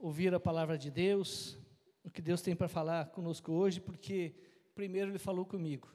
ouvir 0.00 0.34
a 0.34 0.40
palavra 0.40 0.78
de 0.78 0.90
Deus, 0.90 1.58
o 2.02 2.10
que 2.10 2.22
Deus 2.22 2.40
tem 2.40 2.56
para 2.56 2.68
falar 2.68 3.10
conosco 3.10 3.52
hoje, 3.52 3.80
porque 3.80 4.34
primeiro 4.74 5.10
Ele 5.10 5.18
falou 5.18 5.44
comigo. 5.44 5.94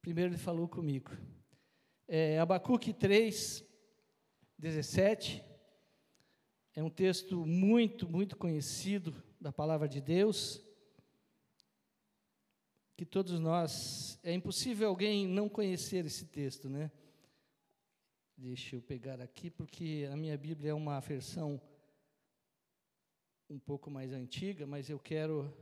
Primeiro 0.00 0.30
Ele 0.30 0.38
falou 0.38 0.68
comigo. 0.68 1.10
É, 2.06 2.38
Abacuque 2.38 2.92
3, 2.92 3.64
17, 4.56 5.44
é 6.74 6.82
um 6.82 6.90
texto 6.90 7.44
muito, 7.44 8.08
muito 8.08 8.36
conhecido 8.36 9.12
da 9.40 9.52
palavra 9.52 9.88
de 9.88 10.00
Deus, 10.00 10.62
que 12.96 13.04
todos 13.04 13.40
nós, 13.40 14.20
é 14.22 14.32
impossível 14.32 14.88
alguém 14.88 15.26
não 15.26 15.48
conhecer 15.48 16.04
esse 16.06 16.26
texto, 16.26 16.68
né? 16.68 16.92
Deixa 18.36 18.76
eu 18.76 18.82
pegar 18.82 19.20
aqui, 19.20 19.50
porque 19.50 20.08
a 20.12 20.16
minha 20.16 20.36
Bíblia 20.36 20.70
é 20.70 20.74
uma 20.74 21.00
versão 21.00 21.60
um 23.50 23.58
pouco 23.58 23.90
mais 23.90 24.12
antiga, 24.12 24.64
mas 24.64 24.88
eu 24.88 24.98
quero 24.98 25.52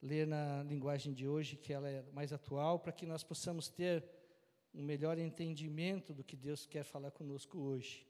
ler 0.00 0.28
na 0.28 0.62
linguagem 0.62 1.12
de 1.12 1.26
hoje, 1.26 1.56
que 1.56 1.72
ela 1.72 1.88
é 1.88 2.04
mais 2.12 2.32
atual, 2.32 2.78
para 2.78 2.92
que 2.92 3.04
nós 3.04 3.24
possamos 3.24 3.68
ter 3.68 4.04
um 4.72 4.84
melhor 4.84 5.18
entendimento 5.18 6.14
do 6.14 6.22
que 6.22 6.36
Deus 6.36 6.66
quer 6.66 6.84
falar 6.84 7.10
conosco 7.10 7.58
hoje. 7.58 8.06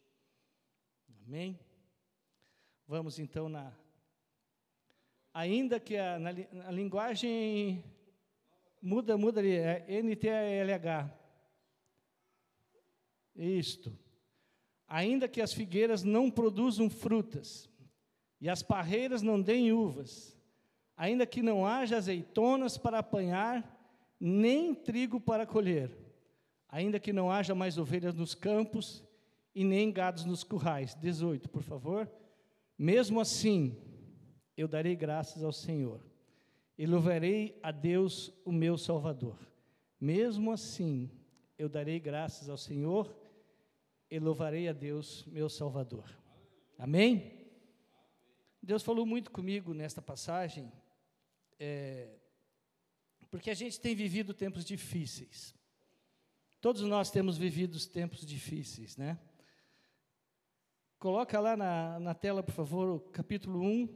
Amém? 1.27 1.59
Vamos 2.87 3.19
então 3.19 3.49
na. 3.49 3.73
Ainda 5.33 5.81
que 5.81 5.97
a, 5.97 6.19
na, 6.19 6.33
na 6.53 6.71
linguagem. 6.71 7.83
Muda, 8.81 9.17
muda 9.17 9.41
ali, 9.41 9.53
é 9.53 9.87
NTLH. 10.03 11.11
Isto. 13.35 13.99
Ainda 14.87 15.27
que 15.27 15.41
as 15.41 15.53
figueiras 15.53 16.03
não 16.03 16.31
produzam 16.31 16.89
frutas, 16.89 17.68
e 18.41 18.49
as 18.49 18.63
parreiras 18.63 19.23
não 19.23 19.41
deem 19.41 19.73
uvas, 19.73 20.39
ainda 20.97 21.27
que 21.27 21.43
não 21.43 21.67
haja 21.67 21.97
azeitonas 21.97 22.79
para 22.79 22.99
apanhar, 22.99 23.77
nem 24.21 24.75
trigo 24.75 25.21
para 25.21 25.47
colher, 25.47 25.91
ainda 26.69 27.01
que 27.01 27.13
não 27.13 27.31
haja 27.31 27.55
mais 27.55 27.79
ovelhas 27.79 28.15
nos 28.15 28.35
campos 28.35 29.05
e 29.55 29.65
nem 29.65 29.91
gados 29.93 30.25
nos 30.25 30.45
currais. 30.45 30.95
18, 30.95 31.49
por 31.49 31.63
favor. 31.63 32.11
Mesmo 32.77 33.21
assim, 33.21 33.77
eu 34.57 34.69
darei 34.69 34.95
graças 34.95 35.43
ao 35.43 35.53
Senhor 35.53 36.01
e 36.77 36.87
louvarei 36.87 37.59
a 37.63 37.73
Deus, 37.73 38.33
o 38.45 38.53
meu 38.53 38.79
Salvador. 38.79 39.37
Mesmo 40.01 40.53
assim, 40.53 41.11
eu 41.59 41.69
darei 41.69 41.99
graças 41.99 42.49
ao 42.49 42.57
Senhor 42.57 43.13
e 44.09 44.19
louvarei 44.19 44.69
a 44.69 44.73
Deus, 44.73 45.25
meu 45.27 45.49
Salvador. 45.49 46.09
Amém? 46.79 47.38
Deus 48.63 48.83
falou 48.83 49.07
muito 49.07 49.31
comigo 49.31 49.73
nesta 49.73 50.03
passagem, 50.03 50.73
é, 51.59 52.19
porque 53.31 53.51
a 53.51 53.55
gente 53.55 53.81
tem 53.81 53.95
vivido 53.95 54.35
tempos 54.35 54.65
difíceis. 54.65 55.55
Todos 56.61 56.83
nós 56.83 57.11
temos 57.11 57.39
vivido 57.39 57.79
tempos 57.87 58.27
difíceis, 58.27 58.97
né? 58.97 59.19
Coloca 60.99 61.39
lá 61.39 61.57
na, 61.57 62.01
na 62.01 62.15
tela, 62.15 62.43
por 62.43 62.53
favor, 62.53 62.89
o 62.89 63.01
capítulo 63.01 63.61
1, 63.61 63.89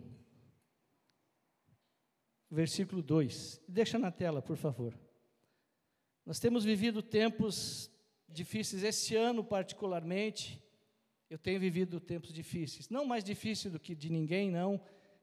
versículo 2.49 3.03
2. 3.03 3.61
Deixa 3.67 3.99
na 3.99 4.13
tela, 4.13 4.41
por 4.41 4.57
favor. 4.57 4.97
Nós 6.25 6.39
temos 6.39 6.65
vivido 6.65 7.03
tempos 7.03 7.91
difíceis, 8.29 8.85
esse 8.85 9.17
ano 9.17 9.43
particularmente, 9.43 10.63
eu 11.33 11.39
tenho 11.39 11.59
vivido 11.59 11.99
tempos 11.99 12.31
difíceis. 12.31 12.91
Não 12.91 13.07
mais 13.07 13.25
difícil 13.25 13.71
do 13.71 13.81
que 13.81 13.95
de 13.95 14.11
ninguém, 14.11 14.51
não. 14.51 14.79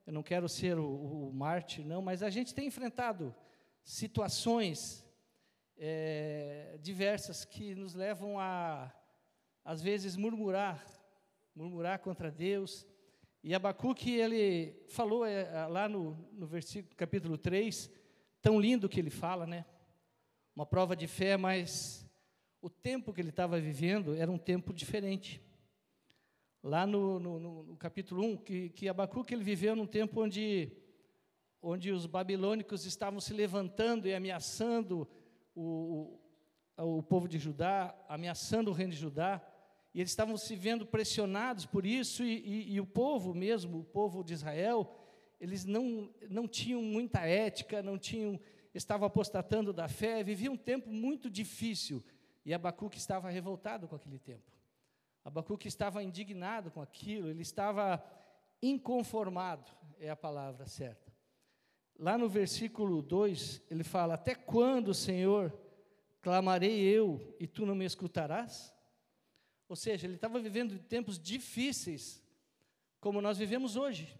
Eu 0.08 0.12
não 0.12 0.24
quero 0.24 0.50
ser 0.50 0.80
o, 0.80 1.30
o 1.30 1.32
mártir, 1.32 1.86
não, 1.86 2.02
mas 2.02 2.24
a 2.24 2.32
gente 2.32 2.52
tem 2.52 2.68
enfrentado 2.68 3.36
situações 3.84 5.06
é, 5.78 6.80
diversas 6.82 7.46
que 7.46 7.76
nos 7.76 7.94
levam 7.94 8.40
a, 8.40 8.92
às 9.64 9.84
vezes, 9.84 10.16
murmurar 10.16 10.84
murmurar 11.56 12.00
contra 12.00 12.32
Deus. 12.32 12.88
E 13.44 13.54
Abacuque, 13.54 14.12
ele 14.16 14.82
falou 14.88 15.26
é, 15.26 15.68
lá 15.68 15.88
no, 15.90 16.16
no 16.32 16.48
versículo, 16.48 16.96
capítulo 16.96 17.38
3, 17.38 17.92
tão 18.42 18.60
lindo 18.60 18.90
que 18.90 19.00
ele 19.00 19.10
fala, 19.10 19.46
né? 19.46 19.66
Uma 20.56 20.66
prova 20.66 20.96
de 20.96 21.06
fé, 21.06 21.38
mas 21.38 22.10
o 22.62 22.70
tempo 22.70 23.14
que 23.14 23.22
ele 23.22 23.30
estava 23.30 23.60
vivendo 23.60 24.16
era 24.16 24.32
um 24.32 24.38
tempo 24.38 24.74
diferente. 24.74 25.40
Lá 26.62 26.86
no, 26.86 27.20
no, 27.20 27.64
no 27.64 27.78
capítulo 27.78 28.24
1, 28.24 28.38
que, 28.38 28.70
que 28.70 28.90
Abacuque 28.90 29.34
ele 29.34 29.44
viveu 29.44 29.76
num 29.76 29.88
tempo 29.88 30.22
onde, 30.22 30.72
onde 31.62 31.92
os 31.92 32.06
babilônicos 32.06 32.86
estavam 32.86 33.20
se 33.20 33.34
levantando 33.34 34.08
e 34.08 34.14
ameaçando 34.14 35.08
o, 35.56 36.20
o, 36.78 36.98
o 36.98 37.04
povo 37.04 37.28
de 37.28 37.38
Judá, 37.38 37.96
ameaçando 38.08 38.72
o 38.72 38.74
reino 38.74 38.92
de 38.92 39.00
Judá 39.00 39.42
e 39.94 40.00
eles 40.00 40.12
estavam 40.12 40.38
se 40.38 40.56
vendo 40.56 40.86
pressionados 40.86 41.66
por 41.66 41.86
isso, 41.86 42.24
e, 42.24 42.40
e, 42.40 42.74
e, 42.74 42.80
o 42.80 42.86
povo 42.86 43.34
mesmo, 43.34 43.80
o 43.80 43.84
povo 43.84 44.24
de 44.24 44.34
Israel, 44.34 44.90
eles 45.40 45.66
não, 45.66 46.14
não 46.30 46.48
tinham 46.48 46.82
muita 46.82 47.22
ética, 47.22 47.82
não 47.82 47.98
tinham, 47.98 48.40
estavam 48.74 49.08
apostatando 49.08 49.74
da 49.74 49.88
fé, 49.88 50.24
viviam 50.24 50.54
um 50.54 50.58
tempo 50.58 50.90
muito 50.92 51.30
difícil, 51.30 52.04
e 52.46 52.54
Abacuque 52.54 52.98
estava 52.98 53.30
revoltado 53.30 53.88
com 53.88 53.96
aquele 53.96 54.20
tempo. 54.20 54.59
Abacuque 55.30 55.68
estava 55.68 56.02
indignado 56.02 56.72
com 56.72 56.82
aquilo, 56.82 57.30
ele 57.30 57.44
estava 57.44 58.04
inconformado, 58.60 59.72
é 60.00 60.10
a 60.10 60.16
palavra 60.16 60.66
certa. 60.66 61.14
Lá 62.00 62.18
no 62.18 62.28
versículo 62.28 63.00
2, 63.04 63.62
ele 63.70 63.84
fala: 63.84 64.16
Até 64.16 64.34
quando, 64.34 64.92
Senhor, 64.92 65.56
clamarei 66.20 66.82
eu 66.82 67.36
e 67.40 67.46
tu 67.46 67.64
não 67.64 67.76
me 67.76 67.86
escutarás? 67.86 68.74
Ou 69.68 69.76
seja, 69.76 70.08
ele 70.08 70.16
estava 70.16 70.40
vivendo 70.40 70.80
tempos 70.80 71.20
difíceis, 71.20 72.24
como 73.00 73.22
nós 73.22 73.38
vivemos 73.38 73.76
hoje. 73.76 74.18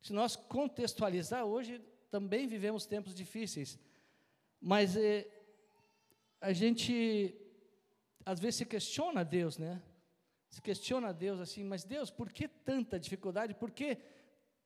Se 0.00 0.12
nós 0.12 0.36
contextualizar, 0.36 1.44
hoje 1.44 1.80
também 2.12 2.46
vivemos 2.46 2.86
tempos 2.86 3.12
difíceis. 3.12 3.76
Mas 4.60 4.96
é, 4.96 5.26
a 6.40 6.52
gente, 6.52 7.34
às 8.24 8.38
vezes, 8.38 8.54
se 8.54 8.66
questiona 8.66 9.24
Deus, 9.24 9.58
né? 9.58 9.82
Se 10.50 10.62
questiona 10.62 11.12
Deus 11.12 11.40
assim, 11.40 11.62
mas 11.62 11.84
Deus, 11.84 12.10
por 12.10 12.32
que 12.32 12.48
tanta 12.48 12.98
dificuldade? 12.98 13.54
Por 13.54 13.70
que 13.70 13.98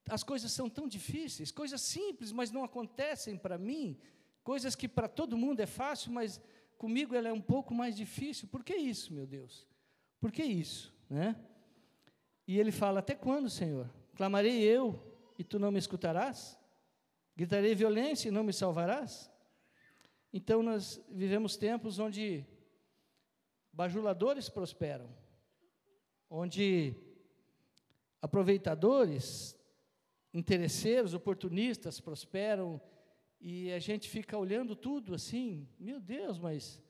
as 0.09 0.23
coisas 0.23 0.51
são 0.51 0.69
tão 0.69 0.87
difíceis? 0.87 1.51
Coisas 1.51 1.81
simples, 1.81 2.31
mas 2.31 2.51
não 2.51 2.63
acontecem 2.63 3.37
para 3.37 3.57
mim. 3.57 3.97
Coisas 4.43 4.75
que 4.75 4.87
para 4.87 5.07
todo 5.07 5.37
mundo 5.37 5.59
é 5.59 5.65
fácil, 5.65 6.11
mas 6.11 6.41
comigo 6.77 7.15
ela 7.15 7.29
é 7.29 7.33
um 7.33 7.41
pouco 7.41 7.73
mais 7.73 7.95
difícil. 7.95 8.47
Por 8.47 8.63
que 8.63 8.75
isso, 8.75 9.13
meu 9.13 9.25
Deus? 9.25 9.67
Por 10.19 10.31
que 10.31 10.43
isso? 10.43 10.93
Né? 11.09 11.35
E 12.47 12.59
ele 12.59 12.71
fala: 12.71 12.99
Até 12.99 13.15
quando, 13.15 13.49
Senhor? 13.49 13.89
Clamarei 14.15 14.61
eu 14.61 15.01
e 15.37 15.43
tu 15.43 15.57
não 15.59 15.71
me 15.71 15.79
escutarás? 15.79 16.59
Gritarei 17.35 17.73
violência 17.73 18.27
e 18.27 18.31
não 18.31 18.43
me 18.43 18.53
salvarás? 18.53 19.31
Então 20.31 20.61
nós 20.63 20.99
vivemos 21.09 21.55
tempos 21.55 21.99
onde 21.99 22.45
bajuladores 23.71 24.49
prosperam, 24.49 25.09
onde 26.35 26.95
aproveitadores, 28.19 29.55
interesseiros, 30.33 31.13
oportunistas 31.13 31.99
prosperam, 31.99 32.81
e 33.39 33.71
a 33.71 33.77
gente 33.77 34.09
fica 34.09 34.35
olhando 34.35 34.75
tudo 34.75 35.13
assim, 35.13 35.67
meu 35.79 35.99
Deus, 35.99 36.39
mas 36.39 36.81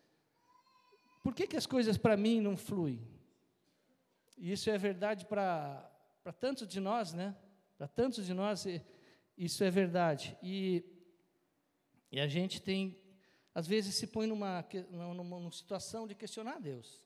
por 1.22 1.36
que, 1.36 1.46
que 1.46 1.58
as 1.58 1.66
coisas 1.66 1.98
para 1.98 2.16
mim 2.16 2.40
não 2.40 2.56
fluem? 2.56 3.06
E 4.38 4.53
isso 4.53 4.70
é 4.70 4.78
verdade 4.78 5.26
para 5.26 5.92
tantos 6.40 6.66
de 6.66 6.80
nós, 6.80 7.14
né? 7.14 7.36
Para 7.78 7.88
tantos 7.90 8.26
de 8.26 8.34
nós, 8.34 8.66
isso 9.38 9.62
é 9.62 9.70
verdade. 9.70 10.38
E, 10.41 10.85
e 12.09 12.17
a 12.22 12.28
gente 12.28 12.62
tem, 12.62 12.97
às 13.53 13.67
vezes, 13.67 13.94
se 13.96 14.08
põe 14.08 14.26
numa, 14.26 14.66
numa, 14.90 15.14
numa 15.14 15.52
situação 15.52 16.08
de 16.08 16.16
questionar 16.16 16.62
Deus. 16.62 17.03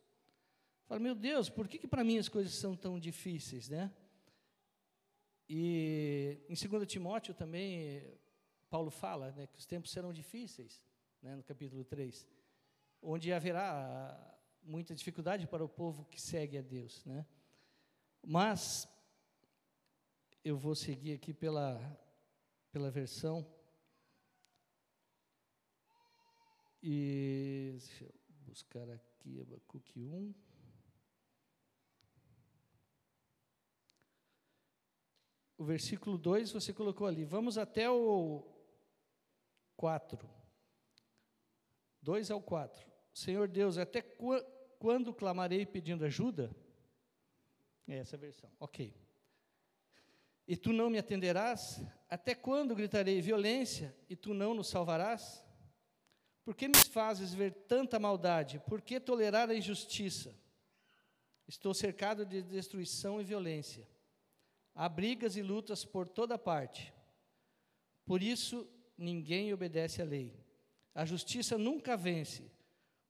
Fala, 0.88 1.02
meu 1.02 1.14
Deus, 1.14 1.50
por 1.50 1.68
que, 1.68 1.78
que 1.78 1.88
para 1.88 2.02
mim 2.02 2.18
as 2.18 2.30
coisas 2.30 2.54
são 2.54 2.74
tão 2.74 2.98
difíceis, 2.98 3.68
né? 3.68 3.94
E 5.50 6.40
em 6.48 6.56
2 6.56 6.88
Timóteo 6.88 7.34
também, 7.34 8.02
Paulo 8.70 8.90
fala 8.90 9.32
né, 9.34 9.48
que 9.48 9.58
os 9.58 9.66
tempos 9.66 9.92
serão 9.92 10.14
difíceis, 10.14 10.82
né, 11.22 11.36
no 11.36 11.44
capítulo 11.44 11.84
3, 11.84 12.26
onde 13.02 13.34
haverá 13.34 14.40
muita 14.64 14.96
dificuldade 14.96 15.46
para 15.46 15.64
o 15.64 15.70
povo 15.70 16.06
que 16.06 16.22
segue 16.22 16.58
a 16.58 16.62
Deus, 16.62 17.04
né? 17.06 17.26
Mas 18.26 18.88
eu 20.44 20.58
vou 20.58 20.74
seguir 20.74 21.14
aqui 21.14 21.34
pela 21.34 21.80
pela 22.72 22.92
versão 22.92 23.46
e 26.84 27.72
deixa 27.72 28.04
eu 28.04 28.14
buscar 28.46 28.90
aqui 28.90 29.42
Abacuque 29.42 30.06
1 30.06 30.47
o 35.58 35.64
versículo 35.64 36.18
2 36.18 36.52
você 36.52 36.72
colocou 36.72 37.08
ali. 37.08 37.26
Vamos 37.26 37.58
até 37.58 37.90
o 37.90 38.44
4. 39.76 40.30
2 42.02 42.32
ao 42.32 42.42
4. 42.42 42.86
Senhor 43.14 43.48
Deus, 43.48 43.78
até 43.78 44.02
quando 44.80 45.14
clamarei 45.14 45.66
pedindo 45.66 46.06
ajuda? 46.06 46.56
É 47.88 47.98
essa 47.98 48.16
a 48.16 48.20
versão. 48.20 48.52
Ok. 48.60 48.96
E 50.48 50.56
tu 50.56 50.72
não 50.72 50.90
me 50.90 51.00
atenderás? 51.00 51.82
Até 52.08 52.36
quando 52.36 52.76
gritarei 52.76 53.20
violência 53.20 53.96
e 54.10 54.16
tu 54.16 54.34
não 54.34 54.54
nos 54.54 54.68
salvarás? 54.68 55.44
Por 56.46 56.56
que 56.56 56.68
me 56.68 56.78
fazes 56.78 57.34
ver 57.34 57.52
tanta 57.68 58.00
maldade? 58.00 58.60
Por 58.60 58.82
que 58.82 59.00
tolerar 59.00 59.50
a 59.50 59.56
injustiça? 59.56 60.34
Estou 61.48 61.74
cercado 61.74 62.26
de 62.26 62.42
destruição 62.42 63.20
e 63.20 63.24
violência. 63.24 63.88
Há 64.80 64.88
brigas 64.88 65.36
e 65.36 65.42
lutas 65.42 65.84
por 65.84 66.08
toda 66.08 66.38
parte. 66.38 66.94
Por 68.06 68.22
isso, 68.22 68.70
ninguém 68.96 69.52
obedece 69.52 70.04
à 70.04 70.06
lei. 70.06 70.40
A 70.94 71.04
justiça 71.04 71.58
nunca 71.58 71.98
vence. 71.98 72.52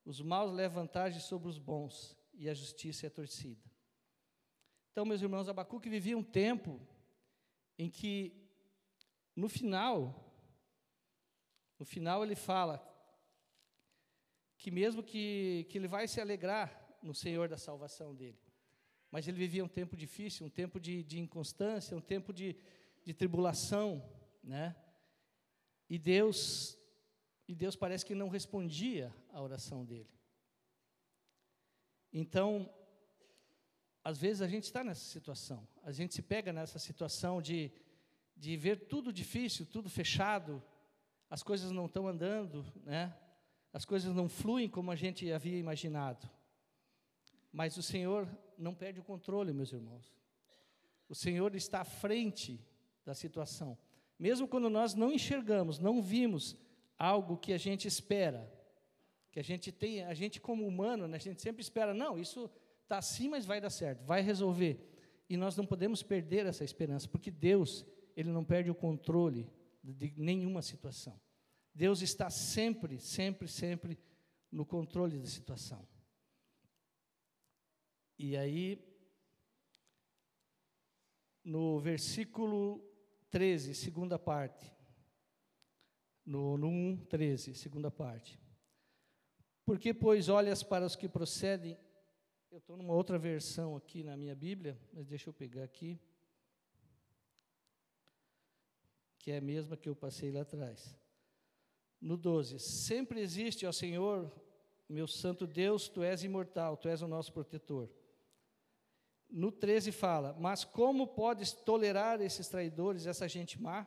Os 0.06 0.22
maus 0.22 0.54
levam 0.54 0.84
vantagem 0.84 1.20
sobre 1.20 1.50
os 1.50 1.58
bons, 1.58 2.18
e 2.34 2.48
a 2.48 2.54
justiça 2.54 3.08
é 3.08 3.10
torcida. 3.10 3.62
Então, 4.94 5.04
meus 5.04 5.22
irmãos, 5.22 5.50
Abacuque 5.50 5.90
vivia 5.90 6.18
um 6.18 6.24
tempo 6.24 6.80
em 7.78 7.90
que, 7.90 8.50
no 9.36 9.50
final, 9.50 10.24
no 11.78 11.86
final 11.86 12.24
ele 12.24 12.36
fala 12.36 12.82
que 14.58 14.72
mesmo 14.72 15.04
que, 15.04 15.68
que 15.70 15.78
ele 15.78 15.90
vai 15.90 16.08
se 16.08 16.22
alegrar 16.22 16.98
no 17.04 17.14
Senhor 17.14 17.50
da 17.50 17.58
salvação 17.58 18.16
dele. 18.16 18.47
Mas 19.12 19.28
ele 19.28 19.38
vivia 19.38 19.64
um 19.64 19.68
tempo 19.68 19.96
difícil, 19.96 20.46
um 20.46 20.50
tempo 20.50 20.80
de, 20.80 21.04
de 21.04 21.20
inconstância, 21.20 21.96
um 21.96 22.02
tempo 22.02 22.34
de, 22.34 22.56
de 23.04 23.14
tribulação, 23.14 24.04
né? 24.44 24.76
E 25.90 25.98
Deus, 25.98 26.78
e 27.48 27.56
Deus 27.56 27.76
parece 27.76 28.06
que 28.06 28.14
não 28.14 28.28
respondia 28.28 29.14
à 29.32 29.42
oração 29.42 29.86
dele. 29.86 30.10
Então, 32.12 32.70
às 34.04 34.18
vezes 34.18 34.42
a 34.42 34.48
gente 34.48 34.64
está 34.64 34.84
nessa 34.84 35.06
situação, 35.06 35.68
a 35.84 35.92
gente 35.92 36.14
se 36.14 36.22
pega 36.22 36.52
nessa 36.52 36.80
situação 36.80 37.42
de, 37.42 37.72
de 38.36 38.58
ver 38.58 38.88
tudo 38.88 39.14
difícil, 39.14 39.66
tudo 39.66 39.90
fechado, 39.90 40.64
as 41.30 41.44
coisas 41.44 41.72
não 41.72 41.86
estão 41.86 42.08
andando, 42.08 42.66
né? 42.84 43.16
as 43.74 43.86
coisas 43.86 44.16
não 44.16 44.30
fluem 44.30 44.70
como 44.70 44.92
a 44.92 44.96
gente 44.96 45.32
havia 45.32 45.58
imaginado. 45.58 46.30
Mas 47.52 47.78
o 47.78 47.84
Senhor 47.84 48.28
não 48.58 48.74
perde 48.74 49.00
o 49.00 49.04
controle, 49.04 49.54
meus 49.54 49.72
irmãos. 49.72 50.14
O 51.10 51.16
Senhor 51.16 51.56
está 51.56 51.82
à 51.82 51.86
frente 51.86 52.60
da 53.06 53.14
situação. 53.14 53.78
Mesmo 54.20 54.48
quando 54.48 54.70
nós 54.70 54.94
não 54.94 55.12
enxergamos, 55.12 55.80
não 55.80 56.02
vimos 56.02 56.58
algo 56.98 57.38
que 57.38 57.54
a 57.54 57.58
gente 57.58 57.88
espera, 57.88 58.52
que 59.32 59.40
a 59.40 59.44
gente 59.44 59.72
tem, 59.72 60.04
a 60.04 60.14
gente 60.14 60.42
como 60.42 60.68
humano, 60.68 61.08
né, 61.08 61.18
a 61.18 61.20
gente 61.20 61.42
sempre 61.42 61.62
espera, 61.62 61.94
não, 61.94 62.18
isso 62.18 62.50
está 62.84 62.98
assim, 62.98 63.30
mas 63.30 63.46
vai 63.46 63.62
dar 63.62 63.70
certo, 63.70 64.04
vai 64.04 64.22
resolver. 64.22 64.80
E 65.30 65.38
nós 65.38 65.56
não 65.56 65.66
podemos 65.66 66.02
perder 66.02 66.46
essa 66.46 66.64
esperança, 66.64 67.08
porque 67.08 67.30
Deus, 67.30 67.86
Ele 68.16 68.32
não 68.32 68.44
perde 68.44 68.72
o 68.72 68.76
controle 68.76 69.48
de 69.84 70.14
nenhuma 70.18 70.62
situação. 70.62 71.20
Deus 71.74 72.02
está 72.02 72.30
sempre, 72.30 73.00
sempre, 73.00 73.48
sempre 73.48 74.00
no 74.52 74.66
controle 74.66 75.20
da 75.20 75.28
situação. 75.28 75.88
E 78.20 78.36
aí, 78.36 78.84
no 81.44 81.80
versículo 81.80 82.84
13, 83.30 83.76
segunda 83.76 84.18
parte, 84.18 84.74
no, 86.26 86.58
no 86.58 86.68
1, 86.68 87.06
13, 87.06 87.54
segunda 87.54 87.92
parte. 87.92 88.40
Porque, 89.64 89.94
pois, 89.94 90.30
olhas 90.30 90.64
para 90.64 90.86
os 90.86 90.96
que 90.96 91.08
procedem. 91.08 91.78
Eu 92.50 92.58
estou 92.58 92.76
numa 92.76 92.94
outra 92.94 93.20
versão 93.20 93.76
aqui 93.76 94.02
na 94.02 94.18
minha 94.18 94.34
Bíblia, 94.34 94.80
mas 94.92 95.06
deixa 95.06 95.30
eu 95.30 95.34
pegar 95.34 95.64
aqui. 95.64 96.00
Que 99.20 99.32
é 99.32 99.38
a 99.38 99.42
mesma 99.42 99.78
que 99.78 99.90
eu 99.90 99.96
passei 99.96 100.32
lá 100.32 100.42
atrás. 100.42 100.98
No 102.00 102.18
12: 102.18 102.60
Sempre 102.60 103.20
existe, 103.20 103.66
ó 103.66 103.72
Senhor, 103.72 104.32
meu 104.90 105.08
santo 105.08 105.46
Deus, 105.46 105.88
tu 105.88 106.02
és 106.02 106.24
imortal, 106.24 106.78
tu 106.78 106.88
és 106.88 107.02
o 107.02 107.08
nosso 107.08 107.32
protetor. 107.32 107.90
No 109.30 109.52
13 109.52 109.92
fala: 109.92 110.36
Mas 110.40 110.64
como 110.64 111.08
podes 111.08 111.52
tolerar 111.52 112.22
esses 112.22 112.48
traidores, 112.48 113.06
essa 113.06 113.28
gente 113.28 113.62
má? 113.62 113.86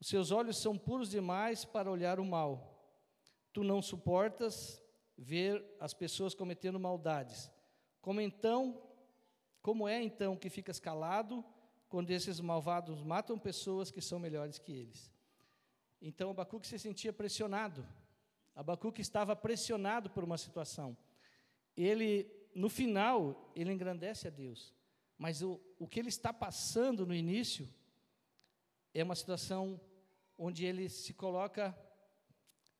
Os 0.00 0.08
seus 0.08 0.30
olhos 0.30 0.58
são 0.58 0.76
puros 0.76 1.10
demais 1.10 1.64
para 1.64 1.90
olhar 1.90 2.20
o 2.20 2.24
mal. 2.24 2.76
Tu 3.52 3.64
não 3.64 3.80
suportas 3.80 4.82
ver 5.16 5.64
as 5.80 5.94
pessoas 5.94 6.34
cometendo 6.34 6.78
maldades. 6.78 7.50
Como 8.02 8.20
então, 8.20 8.82
como 9.62 9.88
é 9.88 10.02
então 10.02 10.36
que 10.36 10.50
ficas 10.50 10.78
calado 10.78 11.44
quando 11.88 12.10
esses 12.10 12.40
malvados 12.40 13.02
matam 13.02 13.38
pessoas 13.38 13.90
que 13.90 14.00
são 14.00 14.18
melhores 14.18 14.58
que 14.58 14.72
eles? 14.72 15.10
Então 16.00 16.30
Abacuque 16.30 16.66
se 16.66 16.78
sentia 16.78 17.12
pressionado. 17.12 17.86
Abacuque 18.54 19.00
estava 19.00 19.34
pressionado 19.34 20.10
por 20.10 20.22
uma 20.22 20.38
situação. 20.38 20.96
Ele, 21.76 22.30
no 22.56 22.70
final, 22.70 23.52
ele 23.54 23.70
engrandece 23.70 24.26
a 24.26 24.30
Deus. 24.30 24.74
Mas 25.18 25.42
o, 25.42 25.60
o 25.78 25.86
que 25.86 26.00
ele 26.00 26.08
está 26.08 26.32
passando 26.32 27.06
no 27.06 27.14
início 27.14 27.68
é 28.94 29.04
uma 29.04 29.14
situação 29.14 29.78
onde 30.38 30.64
ele 30.64 30.88
se 30.88 31.12
coloca 31.12 31.76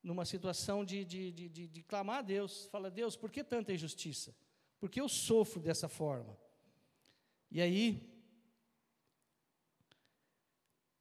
numa 0.01 0.25
situação 0.25 0.83
de, 0.83 1.05
de, 1.05 1.31
de, 1.31 1.49
de, 1.49 1.67
de 1.67 1.83
clamar 1.83 2.17
a 2.17 2.21
Deus. 2.23 2.65
Fala, 2.71 2.89
Deus, 2.89 3.15
por 3.15 3.31
que 3.31 3.43
tanta 3.43 3.71
injustiça? 3.71 4.35
Por 4.79 4.89
que 4.89 4.99
eu 4.99 5.07
sofro 5.07 5.61
dessa 5.61 5.87
forma? 5.87 6.35
E 7.51 7.61
aí, 7.61 8.01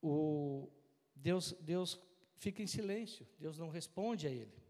o, 0.03 0.71
Deus, 1.15 1.53
Deus 1.63 1.99
fica 2.35 2.63
em 2.63 2.67
silêncio, 2.67 3.27
Deus 3.39 3.59
não 3.59 3.71
responde 3.71 4.27
a 4.27 4.31
ele. 4.31 4.63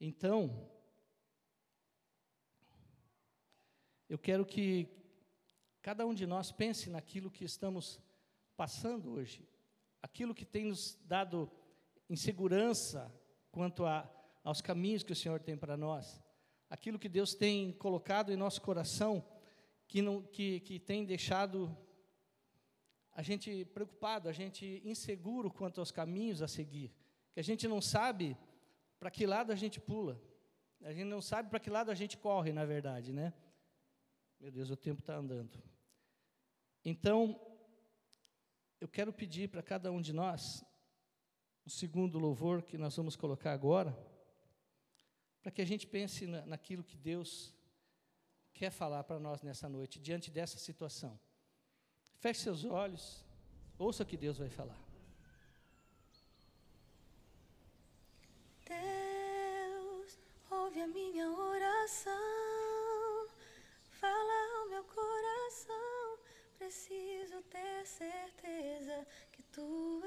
Então, 0.00 0.70
eu 4.12 4.18
quero 4.18 4.44
que 4.44 4.86
cada 5.80 6.04
um 6.04 6.12
de 6.12 6.26
nós 6.26 6.52
pense 6.52 6.90
naquilo 6.90 7.30
que 7.30 7.46
estamos 7.46 7.98
passando 8.54 9.10
hoje, 9.10 9.48
aquilo 10.02 10.34
que 10.34 10.44
tem 10.44 10.66
nos 10.66 10.98
dado 11.06 11.50
insegurança 12.10 13.10
quanto 13.50 13.86
a, 13.86 14.06
aos 14.44 14.60
caminhos 14.60 15.02
que 15.02 15.12
o 15.12 15.16
Senhor 15.16 15.40
tem 15.40 15.56
para 15.56 15.78
nós, 15.78 16.22
aquilo 16.68 16.98
que 16.98 17.08
Deus 17.08 17.34
tem 17.34 17.72
colocado 17.72 18.30
em 18.30 18.36
nosso 18.36 18.60
coração, 18.60 19.24
que, 19.88 20.02
não, 20.02 20.20
que, 20.24 20.60
que 20.60 20.78
tem 20.78 21.06
deixado 21.06 21.74
a 23.12 23.22
gente 23.22 23.64
preocupado, 23.64 24.28
a 24.28 24.32
gente 24.32 24.82
inseguro 24.84 25.50
quanto 25.50 25.80
aos 25.80 25.90
caminhos 25.90 26.42
a 26.42 26.48
seguir, 26.48 26.92
que 27.32 27.40
a 27.40 27.44
gente 27.44 27.66
não 27.66 27.80
sabe 27.80 28.36
para 29.00 29.10
que 29.10 29.24
lado 29.24 29.52
a 29.52 29.56
gente 29.56 29.80
pula, 29.80 30.20
a 30.82 30.92
gente 30.92 31.08
não 31.08 31.22
sabe 31.22 31.48
para 31.48 31.58
que 31.58 31.70
lado 31.70 31.90
a 31.90 31.94
gente 31.94 32.18
corre, 32.18 32.52
na 32.52 32.66
verdade, 32.66 33.10
né? 33.10 33.32
Meu 34.42 34.50
Deus, 34.50 34.70
o 34.70 34.76
tempo 34.76 34.98
está 34.98 35.14
andando. 35.14 35.56
Então, 36.84 37.40
eu 38.80 38.88
quero 38.88 39.12
pedir 39.12 39.48
para 39.48 39.62
cada 39.62 39.92
um 39.92 40.02
de 40.02 40.12
nós, 40.12 40.64
o 41.64 41.70
segundo 41.70 42.18
louvor 42.18 42.60
que 42.60 42.76
nós 42.76 42.96
vamos 42.96 43.14
colocar 43.14 43.52
agora, 43.52 43.96
para 45.40 45.52
que 45.52 45.62
a 45.62 45.64
gente 45.64 45.86
pense 45.86 46.26
na, 46.26 46.44
naquilo 46.44 46.82
que 46.82 46.96
Deus 46.96 47.54
quer 48.52 48.72
falar 48.72 49.04
para 49.04 49.20
nós 49.20 49.42
nessa 49.42 49.68
noite, 49.68 50.00
diante 50.00 50.28
dessa 50.28 50.58
situação. 50.58 51.16
Feche 52.16 52.40
seus 52.40 52.64
olhos, 52.64 53.24
ouça 53.78 54.02
o 54.02 54.06
que 54.06 54.16
Deus 54.16 54.38
vai 54.38 54.48
falar. 54.48 54.91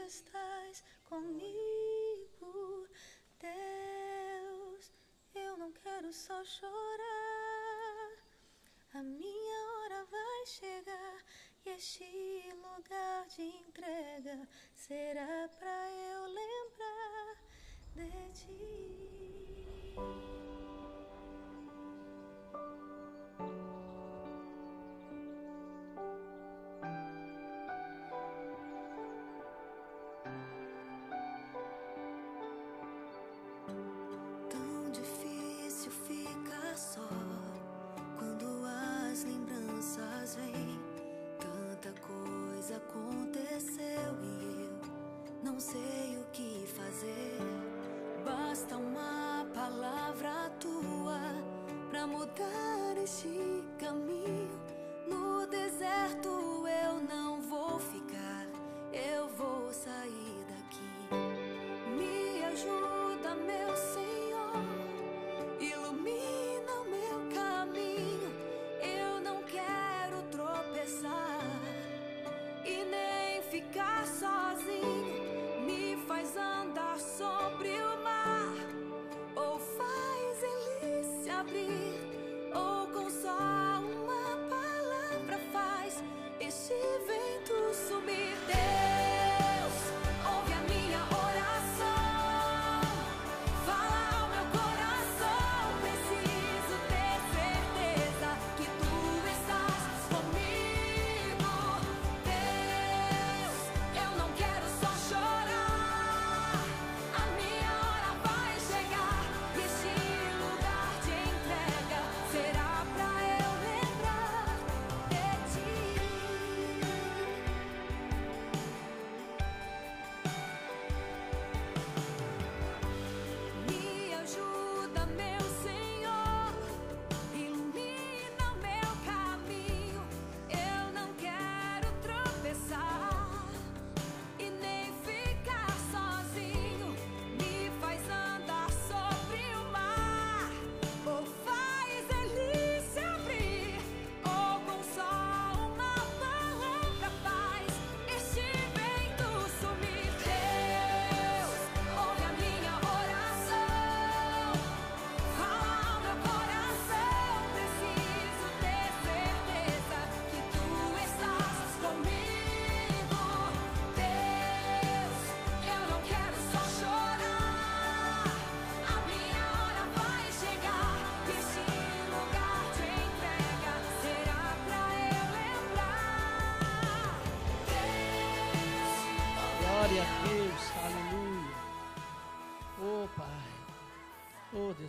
Estás 0.05 0.83
comigo. 1.03 2.87
Deus, 3.39 4.93
eu 5.33 5.57
não 5.57 5.71
quero 5.71 6.13
só 6.13 6.43
chorar. 6.43 8.11
A 8.93 9.01
minha 9.01 9.71
hora 9.73 10.05
vai 10.05 10.45
chegar 10.45 11.23
este 11.65 12.43
lugar 12.53 13.25
de 13.27 13.41
entrega 13.41 14.47
será 14.75 15.49
para 15.57 15.91
eu 15.91 16.25
lembrar 16.27 17.37
de 17.95 18.31
ti. 18.33 18.94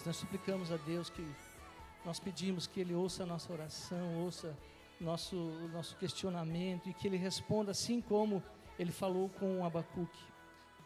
Nós 0.07 0.19
suplicamos 0.19 0.71
a 0.71 0.77
Deus 0.77 1.11
que 1.11 1.27
nós 2.05 2.21
pedimos 2.21 2.69
que 2.69 2.79
Ele 2.79 2.95
ouça 2.95 3.25
a 3.25 3.27
nossa 3.27 3.53
oração, 3.53 4.23
ouça 4.23 4.57
nosso, 5.01 5.37
o 5.37 5.67
nosso 5.67 5.97
questionamento 5.97 6.89
e 6.89 6.95
que 6.95 7.09
Ele 7.09 7.17
responda 7.17 7.73
assim 7.73 8.01
como 8.01 8.41
Ele 8.79 8.93
falou 8.93 9.29
com 9.29 9.65
Abacuque, 9.65 10.25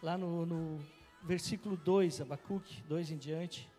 lá 0.03 0.17
no, 0.17 0.47
no 0.47 0.83
versículo 1.23 1.77
2, 1.77 2.23
Abacuque 2.23 2.81
2 2.85 3.11
em 3.11 3.19
diante. 3.19 3.71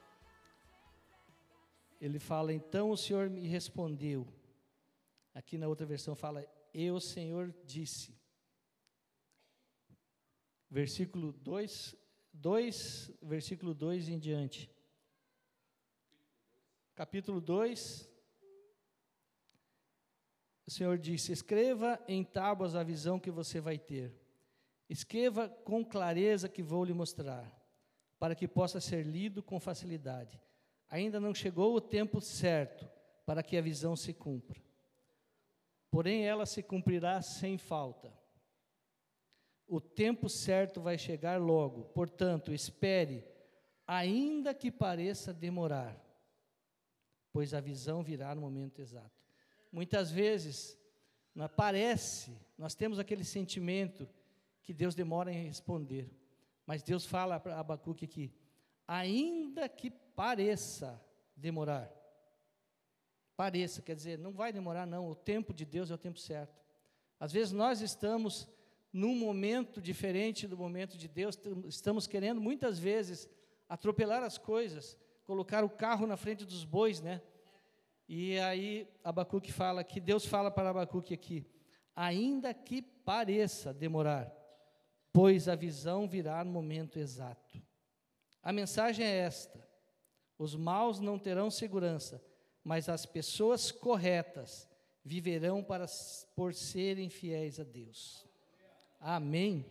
Ele 1.99 2.19
fala: 2.19 2.53
Então 2.53 2.91
o 2.91 2.97
Senhor 2.97 3.27
me 3.27 3.47
respondeu. 3.47 4.27
Aqui 5.33 5.57
na 5.57 5.67
outra 5.67 5.87
versão 5.87 6.13
fala: 6.13 6.45
Eu, 6.71 6.99
Senhor, 6.99 7.51
disse 7.65 8.15
versículo 10.69 11.33
2, 11.33 11.95
2, 12.31 13.11
versículo 13.23 13.73
2 13.73 14.07
em 14.07 14.19
diante. 14.19 14.69
Capítulo 16.95 17.39
2. 17.39 18.09
O 20.67 20.71
Senhor 20.71 20.97
disse: 20.97 21.31
Escreva 21.31 21.99
em 22.07 22.23
tábuas 22.23 22.75
a 22.75 22.83
visão 22.83 23.19
que 23.19 23.31
você 23.31 23.59
vai 23.59 23.77
ter. 23.77 24.13
Escreva 24.89 25.47
com 25.49 25.85
clareza 25.85 26.49
que 26.49 26.61
vou 26.61 26.83
lhe 26.83 26.93
mostrar, 26.93 27.49
para 28.19 28.35
que 28.35 28.47
possa 28.47 28.81
ser 28.81 29.05
lido 29.05 29.41
com 29.41 29.59
facilidade. 29.59 30.41
Ainda 30.89 31.19
não 31.19 31.33
chegou 31.33 31.73
o 31.73 31.81
tempo 31.81 32.19
certo 32.19 32.87
para 33.25 33.41
que 33.41 33.55
a 33.55 33.61
visão 33.61 33.95
se 33.95 34.13
cumpra. 34.13 34.61
Porém, 35.89 36.25
ela 36.25 36.45
se 36.45 36.61
cumprirá 36.61 37.21
sem 37.21 37.57
falta. 37.57 38.13
O 39.65 39.79
tempo 39.79 40.27
certo 40.27 40.81
vai 40.81 40.97
chegar 40.97 41.39
logo, 41.39 41.85
portanto, 41.85 42.53
espere, 42.53 43.25
ainda 43.87 44.53
que 44.53 44.69
pareça 44.69 45.33
demorar, 45.33 45.97
pois 47.31 47.53
a 47.53 47.59
visão 47.59 48.03
virá 48.03 48.33
no 48.35 48.41
momento 48.41 48.81
exato. 48.81 49.21
Muitas 49.71 50.11
vezes, 50.11 50.77
parece, 51.55 52.37
nós 52.57 52.75
temos 52.75 52.99
aquele 52.99 53.23
sentimento 53.23 54.07
que 54.61 54.73
Deus 54.73 54.93
demora 54.93 55.31
em 55.31 55.45
responder, 55.45 56.11
mas 56.65 56.83
Deus 56.83 57.05
fala 57.05 57.39
para 57.39 57.59
Abacuque 57.59 58.05
aqui, 58.05 58.33
ainda 58.87 59.67
que 59.69 59.89
pareça 59.89 61.01
demorar, 61.35 61.89
pareça, 63.35 63.81
quer 63.81 63.95
dizer, 63.95 64.19
não 64.19 64.31
vai 64.31 64.51
demorar, 64.51 64.85
não, 64.85 65.09
o 65.09 65.15
tempo 65.15 65.53
de 65.53 65.65
Deus 65.65 65.89
é 65.89 65.93
o 65.93 65.97
tempo 65.97 66.19
certo. 66.19 66.61
Às 67.19 67.31
vezes 67.31 67.51
nós 67.51 67.81
estamos 67.81 68.47
num 68.91 69.15
momento 69.15 69.81
diferente 69.81 70.47
do 70.47 70.57
momento 70.57 70.97
de 70.97 71.07
Deus, 71.07 71.35
tam- 71.35 71.63
estamos 71.65 72.05
querendo 72.07 72.41
muitas 72.41 72.77
vezes 72.77 73.29
atropelar 73.69 74.21
as 74.21 74.37
coisas, 74.37 74.97
colocar 75.23 75.63
o 75.63 75.69
carro 75.69 76.05
na 76.05 76.17
frente 76.17 76.45
dos 76.45 76.63
bois, 76.63 77.01
né? 77.01 77.21
E 78.07 78.37
aí 78.39 78.87
Abacuque 79.03 79.51
fala 79.51 79.83
que 79.83 79.99
Deus 79.99 80.25
fala 80.25 80.51
para 80.51 80.69
Abacuque 80.69 81.13
aqui, 81.13 81.45
ainda 81.95 82.53
que 82.53 82.81
pareça 82.81 83.73
demorar, 83.73 84.29
pois 85.13 85.47
a 85.47 85.55
visão 85.55 86.07
virá 86.07 86.43
no 86.43 86.51
momento 86.51 86.99
exato. 86.99 87.61
A 88.43 88.51
mensagem 88.51 89.05
é 89.05 89.17
esta: 89.19 89.65
os 90.37 90.55
maus 90.55 90.99
não 90.99 91.17
terão 91.17 91.49
segurança, 91.49 92.21
mas 92.63 92.89
as 92.89 93.05
pessoas 93.05 93.71
corretas 93.71 94.69
viverão 95.03 95.63
para, 95.63 95.85
por 96.35 96.53
serem 96.53 97.09
fiéis 97.09 97.59
a 97.59 97.63
Deus. 97.63 98.27
Amém. 98.99 99.65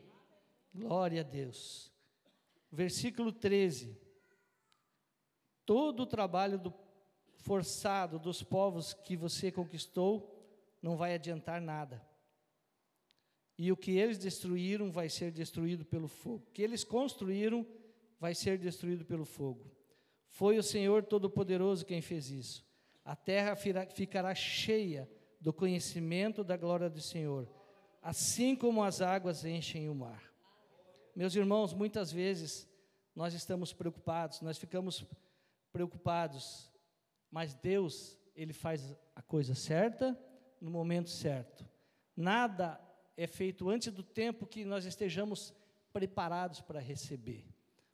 Glória 0.75 1.21
a 1.21 1.25
Deus. 1.25 1.93
Versículo 2.71 3.33
13. 3.33 3.97
Todo 5.71 6.01
o 6.01 6.07
trabalho 6.07 6.59
do 6.59 6.75
forçado 7.37 8.19
dos 8.19 8.43
povos 8.43 8.93
que 8.93 9.17
você 9.17 9.53
conquistou 9.53 10.37
não 10.83 10.97
vai 10.97 11.15
adiantar 11.15 11.61
nada. 11.61 12.05
E 13.57 13.71
o 13.71 13.77
que 13.77 13.93
eles 13.93 14.19
destruíram 14.19 14.91
vai 14.91 15.09
ser 15.09 15.31
destruído 15.31 15.85
pelo 15.85 16.09
fogo. 16.09 16.45
O 16.49 16.53
que 16.53 16.61
eles 16.61 16.83
construíram 16.83 17.65
vai 18.19 18.35
ser 18.35 18.59
destruído 18.59 19.05
pelo 19.05 19.25
fogo. 19.25 19.71
Foi 20.27 20.59
o 20.59 20.63
Senhor 20.63 21.05
Todo-Poderoso 21.05 21.87
quem 21.87 22.03
fez 22.03 22.31
isso. 22.31 22.67
A 23.05 23.15
terra 23.15 23.55
ficará 23.55 24.35
cheia 24.35 25.09
do 25.41 25.53
conhecimento 25.53 26.43
da 26.43 26.57
glória 26.57 26.91
do 26.91 27.01
Senhor, 27.01 27.49
assim 28.03 28.57
como 28.57 28.83
as 28.83 29.01
águas 29.01 29.45
enchem 29.45 29.89
o 29.89 29.95
mar. 29.95 30.35
Meus 31.15 31.37
irmãos, 31.37 31.73
muitas 31.73 32.11
vezes 32.11 32.69
nós 33.15 33.35
estamos 33.35 33.73
preocupados, 33.73 34.41
nós 34.41 34.59
ficamos 34.59 34.97
preocupados, 34.97 35.30
mas 37.31 37.55
Deus, 37.55 38.19
Ele 38.35 38.53
faz 38.53 38.97
a 39.15 39.23
coisa 39.23 39.55
certa 39.55 40.19
no 40.61 40.71
momento 40.71 41.11
certo. 41.11 41.69
Nada 42.17 42.81
é 43.17 43.27
feito 43.27 43.69
antes 43.69 43.93
do 43.93 44.03
tempo 44.03 44.47
que 44.47 44.65
nós 44.65 44.85
estejamos 44.85 45.55
preparados 45.93 46.61
para 46.61 46.81
receber. 46.81 47.47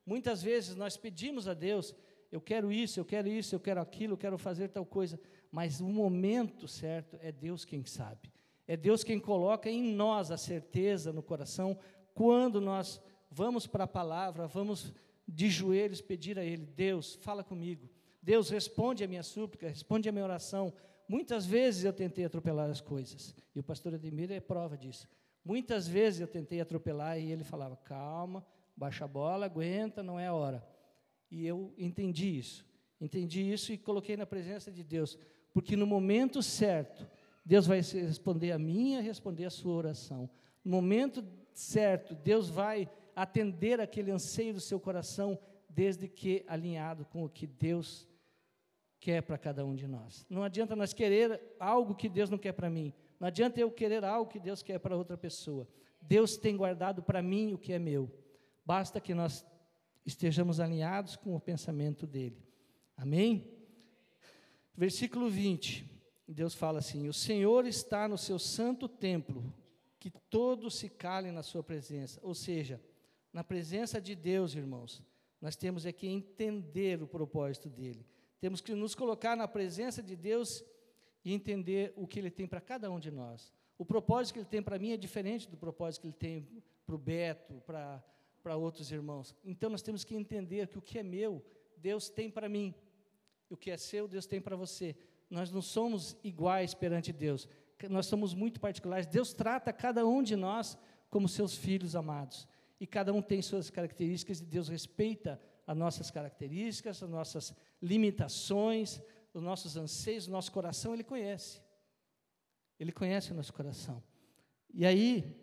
Muitas 0.05 0.43
vezes 0.43 0.77
nós 0.77 0.97
pedimos 0.97 1.49
a 1.49 1.55
Deus, 1.55 1.95
eu 2.31 2.41
quero 2.41 2.73
isso, 2.73 3.01
eu 3.01 3.05
quero 3.05 3.29
isso, 3.29 3.55
eu 3.55 3.61
quero 3.61 3.81
aquilo, 3.81 4.15
eu 4.15 4.19
quero 4.19 4.39
fazer 4.39 4.69
tal 4.69 4.87
coisa, 4.87 5.19
mas 5.51 5.81
o 5.81 5.89
momento 5.89 6.69
certo 6.69 7.19
é 7.21 7.33
Deus 7.33 7.65
quem 7.65 7.85
sabe. 7.85 8.33
É 8.67 8.77
Deus 8.77 9.05
quem 9.05 9.19
coloca 9.19 9.71
em 9.71 9.95
nós 9.95 10.31
a 10.31 10.37
certeza 10.37 11.13
no 11.13 11.23
coração 11.23 11.79
quando 12.15 12.61
nós 12.61 13.01
vamos 13.31 13.67
para 13.67 13.85
a 13.85 13.89
palavra, 13.89 14.47
vamos 14.47 14.95
de 15.27 15.49
joelhos 15.49 16.01
pedir 16.01 16.39
a 16.39 16.45
Ele: 16.45 16.67
Deus, 16.67 17.17
fala 17.23 17.43
comigo. 17.43 17.89
Deus, 18.23 18.51
responde 18.51 19.05
a 19.05 19.09
minha 19.09 19.23
súplica, 19.23 19.69
responde 19.69 20.09
a 20.09 20.13
minha 20.13 20.25
oração. 20.25 20.73
Muitas 21.09 21.47
vezes 21.47 21.85
eu 21.85 21.93
tentei 21.93 22.25
atropelar 22.25 22.69
as 22.69 22.81
coisas, 22.81 23.35
e 23.55 23.61
o 23.61 23.63
pastor 23.63 23.95
Ademir 23.95 24.33
é 24.33 24.41
prova 24.41 24.77
disso. 24.77 25.09
Muitas 25.45 25.87
vezes 25.87 26.21
eu 26.21 26.27
tentei 26.27 26.61
atropelar 26.61 27.19
e 27.19 27.31
ele 27.31 27.45
falava: 27.45 27.77
calma, 27.77 28.45
baixa 28.77 29.05
a 29.05 29.09
bola, 29.09 29.47
aguenta, 29.47 30.03
não 30.03 30.19
é 30.19 30.27
a 30.27 30.35
hora. 30.35 30.67
E 31.31 31.47
eu 31.47 31.73
entendi 31.79 32.37
isso. 32.37 32.67
Entendi 33.01 33.41
isso 33.53 33.73
e 33.73 33.79
coloquei 33.79 34.17
na 34.17 34.27
presença 34.27 34.73
de 34.73 34.83
Deus. 34.83 35.19
Porque 35.53 35.77
no 35.77 35.87
momento 35.87 36.43
certo, 36.43 37.07
Deus 37.45 37.67
vai 37.67 37.81
responder 37.81 38.53
a 38.53 38.59
minha, 38.59 39.01
responder 39.01 39.45
a 39.45 39.51
sua 39.51 39.75
oração. 39.75 40.29
No 40.65 40.73
momento 40.73 41.25
certo, 41.55 42.15
Deus 42.15 42.49
vai 42.49 42.91
atender 43.17 43.81
aquele 43.81 44.11
anseio 44.11 44.53
do 44.53 44.61
seu 44.61 44.79
coração, 44.79 45.39
desde 45.69 46.07
que 46.07 46.45
alinhado 46.47 47.07
com 47.07 47.25
o 47.25 47.29
que 47.29 47.47
Deus 47.47 48.07
quer 49.01 49.23
para 49.23 49.39
cada 49.39 49.65
um 49.65 49.75
de 49.75 49.87
nós. 49.87 50.27
Não 50.29 50.43
adianta 50.43 50.77
nós 50.77 50.93
querer 50.93 51.41
algo 51.59 51.95
que 51.95 52.09
Deus 52.09 52.29
não 52.29 52.37
quer 52.37 52.53
para 52.53 52.69
mim. 52.69 52.93
Não 53.19 53.27
adianta 53.27 53.59
eu 53.59 53.71
querer 53.71 54.05
algo 54.05 54.31
que 54.31 54.39
Deus 54.39 54.63
quer 54.63 54.79
para 54.79 54.97
outra 54.97 55.17
pessoa. 55.17 55.67
Deus 56.01 56.37
tem 56.37 56.57
guardado 56.57 57.03
para 57.03 57.23
mim 57.23 57.55
o 57.55 57.59
que 57.59 57.73
é 57.73 57.79
meu. 57.79 58.11
Basta 58.65 59.01
que 59.01 59.15
nós 59.15 59.45
estejamos 60.05 60.61
alinhados 60.61 61.17
com 61.17 61.35
o 61.35 61.41
pensamento 61.41 62.07
dele. 62.07 62.45
Amém? 62.97 63.51
Versículo 64.77 65.31
20. 65.31 65.91
Deus 66.29 66.55
fala 66.55 66.81
assim: 66.81 67.09
O 67.09 67.13
Senhor 67.13 67.67
está 67.67 68.07
no 68.07 68.19
seu 68.19 68.39
santo 68.39 68.89
templo, 68.89 69.53
que 69.99 70.11
todos 70.11 70.77
se 70.77 70.89
calem 70.89 71.33
na 71.33 71.43
sua 71.43 71.63
presença. 71.63 72.21
Ou 72.23 72.35
seja, 72.35 72.81
na 73.37 73.45
presença 73.45 74.01
de 74.01 74.15
Deus, 74.15 74.55
irmãos, 74.55 75.03
nós 75.43 75.57
temos 75.57 75.85
é 75.85 75.93
que 75.93 76.07
entender 76.07 77.03
o 77.03 77.07
propósito 77.07 77.69
dele. 77.69 78.03
Temos 78.41 78.63
que 78.63 78.75
nos 78.75 78.95
colocar 78.95 79.37
na 79.37 79.47
presença 79.47 80.03
de 80.03 80.17
Deus 80.17 80.65
e 81.23 81.35
entender 81.35 81.93
o 81.97 82.07
que 82.07 82.19
Ele 82.19 82.31
tem 82.31 82.47
para 82.47 82.63
cada 82.63 82.91
um 82.91 82.99
de 82.99 83.11
nós. 83.11 83.53
O 83.77 83.85
propósito 83.85 84.33
que 84.33 84.39
Ele 84.39 84.49
tem 84.49 84.63
para 84.63 84.79
mim 84.79 84.93
é 84.93 84.97
diferente 84.97 85.51
do 85.51 85.55
propósito 85.59 86.01
que 86.01 86.07
Ele 86.07 86.15
tem 86.15 86.63
para 86.87 86.95
o 86.95 86.99
Beto, 86.99 87.63
para, 87.67 88.57
outros 88.57 88.91
irmãos. 88.91 89.37
Então 89.45 89.69
nós 89.69 89.83
temos 89.83 90.03
que 90.03 90.17
entender 90.17 90.69
que 90.69 90.79
o 90.79 90.83
que 90.83 90.99
é 90.99 91.03
meu, 91.03 91.45
Deus 91.77 92.09
tem 92.09 92.31
para 92.31 92.49
mim. 92.49 92.75
E 93.51 93.53
o 93.53 93.57
que 93.59 93.71
é 93.71 93.77
seu, 93.77 94.09
Deus 94.09 94.27
tem 94.27 94.41
para 94.41 94.57
você. 94.57 94.97
Nós 95.29 95.51
não 95.51 95.61
somos 95.61 96.17
iguais 96.25 96.73
perante 96.73 97.13
Deus. 97.13 97.47
Nós 97.91 98.07
somos 98.07 98.33
muito 98.33 98.59
particulares. 98.59 99.07
Deus 99.07 99.35
trata 99.35 99.75
cada 99.75 100.07
um 100.07 100.23
de 100.23 100.37
nós 100.37 100.79
como 101.11 101.29
seus 101.29 101.55
filhos 101.55 101.95
amados. 101.95 102.49
E 102.79 102.87
cada 102.87 103.13
um 103.13 103.23
tem 103.23 103.41
suas 103.41 103.71
características 103.71 104.41
e 104.41 104.45
Deus 104.45 104.69
respeita 104.69 105.41
as 105.67 105.77
nossas 105.77 106.11
características, 106.11 107.03
as 107.03 107.09
nossas 107.09 107.55
limitações, 107.81 109.01
os 109.33 109.43
nossos 109.43 109.77
anseios, 109.77 110.27
o 110.27 110.31
nosso 110.31 110.53
coração, 110.53 110.95
Ele 110.95 111.05
conhece. 111.05 111.63
Ele 112.79 112.93
conhece 112.93 113.33
o 113.33 113.35
nosso 113.35 113.53
coração. 113.53 114.03
E 114.73 114.85
aí, 114.85 115.35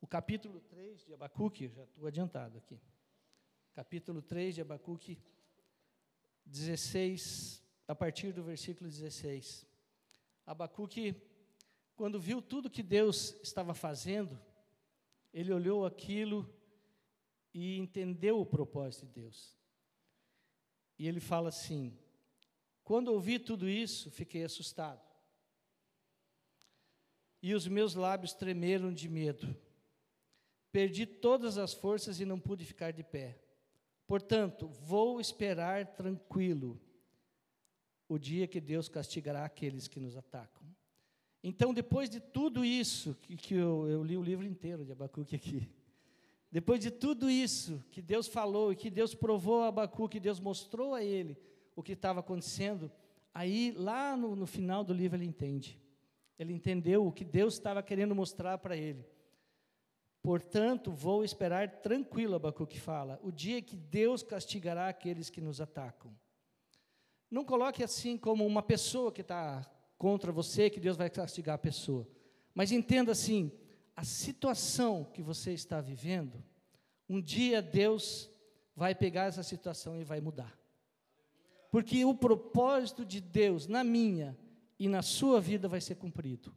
o 0.00 0.06
capítulo 0.06 0.60
3 0.60 1.04
de 1.04 1.14
Abacuque, 1.14 1.68
já 1.68 1.84
estou 1.84 2.06
adiantado 2.06 2.58
aqui. 2.58 2.80
Capítulo 3.72 4.22
3 4.22 4.56
de 4.56 4.60
Abacuque, 4.60 5.18
16, 6.44 7.62
a 7.86 7.94
partir 7.94 8.32
do 8.32 8.42
versículo 8.42 8.88
16. 8.88 9.66
Abacuque, 10.44 11.20
quando 11.94 12.20
viu 12.20 12.40
tudo 12.42 12.70
que 12.70 12.82
Deus 12.82 13.36
estava 13.42 13.74
fazendo, 13.74 14.38
ele 15.36 15.52
olhou 15.52 15.84
aquilo 15.84 16.50
e 17.52 17.76
entendeu 17.76 18.40
o 18.40 18.46
propósito 18.46 19.04
de 19.04 19.20
Deus. 19.20 19.54
E 20.98 21.06
ele 21.06 21.20
fala 21.20 21.50
assim: 21.50 21.94
Quando 22.82 23.08
ouvi 23.08 23.38
tudo 23.38 23.68
isso, 23.68 24.10
fiquei 24.10 24.44
assustado. 24.44 25.06
E 27.42 27.54
os 27.54 27.68
meus 27.68 27.94
lábios 27.94 28.32
tremeram 28.32 28.90
de 28.90 29.10
medo. 29.10 29.54
Perdi 30.72 31.04
todas 31.04 31.58
as 31.58 31.74
forças 31.74 32.18
e 32.18 32.24
não 32.24 32.40
pude 32.40 32.64
ficar 32.64 32.90
de 32.92 33.04
pé. 33.04 33.38
Portanto, 34.06 34.66
vou 34.68 35.20
esperar 35.20 35.86
tranquilo 35.96 36.80
o 38.08 38.18
dia 38.18 38.48
que 38.48 38.60
Deus 38.60 38.88
castigará 38.88 39.44
aqueles 39.44 39.86
que 39.86 40.00
nos 40.00 40.16
atacam. 40.16 40.66
Então, 41.42 41.72
depois 41.72 42.10
de 42.10 42.20
tudo 42.20 42.64
isso, 42.64 43.16
que, 43.22 43.36
que 43.36 43.54
eu, 43.54 43.86
eu 43.88 44.02
li 44.02 44.16
o 44.16 44.22
livro 44.22 44.44
inteiro 44.44 44.84
de 44.84 44.92
Abacuque 44.92 45.36
aqui, 45.36 45.68
depois 46.50 46.80
de 46.80 46.90
tudo 46.90 47.28
isso 47.28 47.84
que 47.90 48.00
Deus 48.00 48.26
falou 48.26 48.72
e 48.72 48.76
que 48.76 48.90
Deus 48.90 49.14
provou 49.14 49.62
a 49.62 49.68
Abacu, 49.68 50.08
que 50.08 50.20
Deus 50.20 50.40
mostrou 50.40 50.94
a 50.94 51.02
ele 51.02 51.36
o 51.74 51.82
que 51.82 51.92
estava 51.92 52.20
acontecendo, 52.20 52.90
aí 53.34 53.74
lá 53.76 54.16
no, 54.16 54.34
no 54.34 54.46
final 54.46 54.82
do 54.82 54.94
livro 54.94 55.18
ele 55.18 55.26
entende. 55.26 55.78
Ele 56.38 56.52
entendeu 56.52 57.06
o 57.06 57.12
que 57.12 57.24
Deus 57.24 57.54
estava 57.54 57.82
querendo 57.82 58.14
mostrar 58.14 58.58
para 58.58 58.76
ele. 58.76 59.06
Portanto, 60.22 60.90
vou 60.90 61.24
esperar 61.24 61.80
tranquilo, 61.82 62.34
Abacuque 62.34 62.80
fala, 62.80 63.20
o 63.22 63.30
dia 63.30 63.62
que 63.62 63.76
Deus 63.76 64.22
castigará 64.22 64.88
aqueles 64.88 65.30
que 65.30 65.40
nos 65.40 65.60
atacam. 65.60 66.12
Não 67.30 67.44
coloque 67.44 67.82
assim 67.82 68.16
como 68.16 68.46
uma 68.46 68.62
pessoa 68.62 69.12
que 69.12 69.20
está 69.20 69.60
contra 69.98 70.32
você, 70.32 70.68
que 70.68 70.80
Deus 70.80 70.96
vai 70.96 71.10
castigar 71.10 71.54
a 71.54 71.58
pessoa. 71.58 72.06
Mas 72.54 72.72
entenda 72.72 73.12
assim, 73.12 73.52
a 73.94 74.04
situação 74.04 75.04
que 75.04 75.22
você 75.22 75.52
está 75.52 75.80
vivendo, 75.80 76.42
um 77.08 77.20
dia 77.20 77.62
Deus 77.62 78.30
vai 78.74 78.94
pegar 78.94 79.24
essa 79.24 79.42
situação 79.42 80.00
e 80.00 80.04
vai 80.04 80.20
mudar. 80.20 80.58
Porque 81.70 82.04
o 82.04 82.14
propósito 82.14 83.04
de 83.04 83.20
Deus 83.20 83.66
na 83.66 83.82
minha 83.82 84.36
e 84.78 84.88
na 84.88 85.02
sua 85.02 85.40
vida 85.40 85.68
vai 85.68 85.80
ser 85.80 85.96
cumprido. 85.96 86.54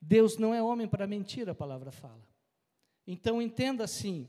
Deus 0.00 0.38
não 0.38 0.54
é 0.54 0.62
homem 0.62 0.88
para 0.88 1.06
mentir, 1.06 1.48
a 1.48 1.54
palavra 1.54 1.90
fala. 1.90 2.26
Então 3.06 3.40
entenda 3.40 3.84
assim: 3.84 4.28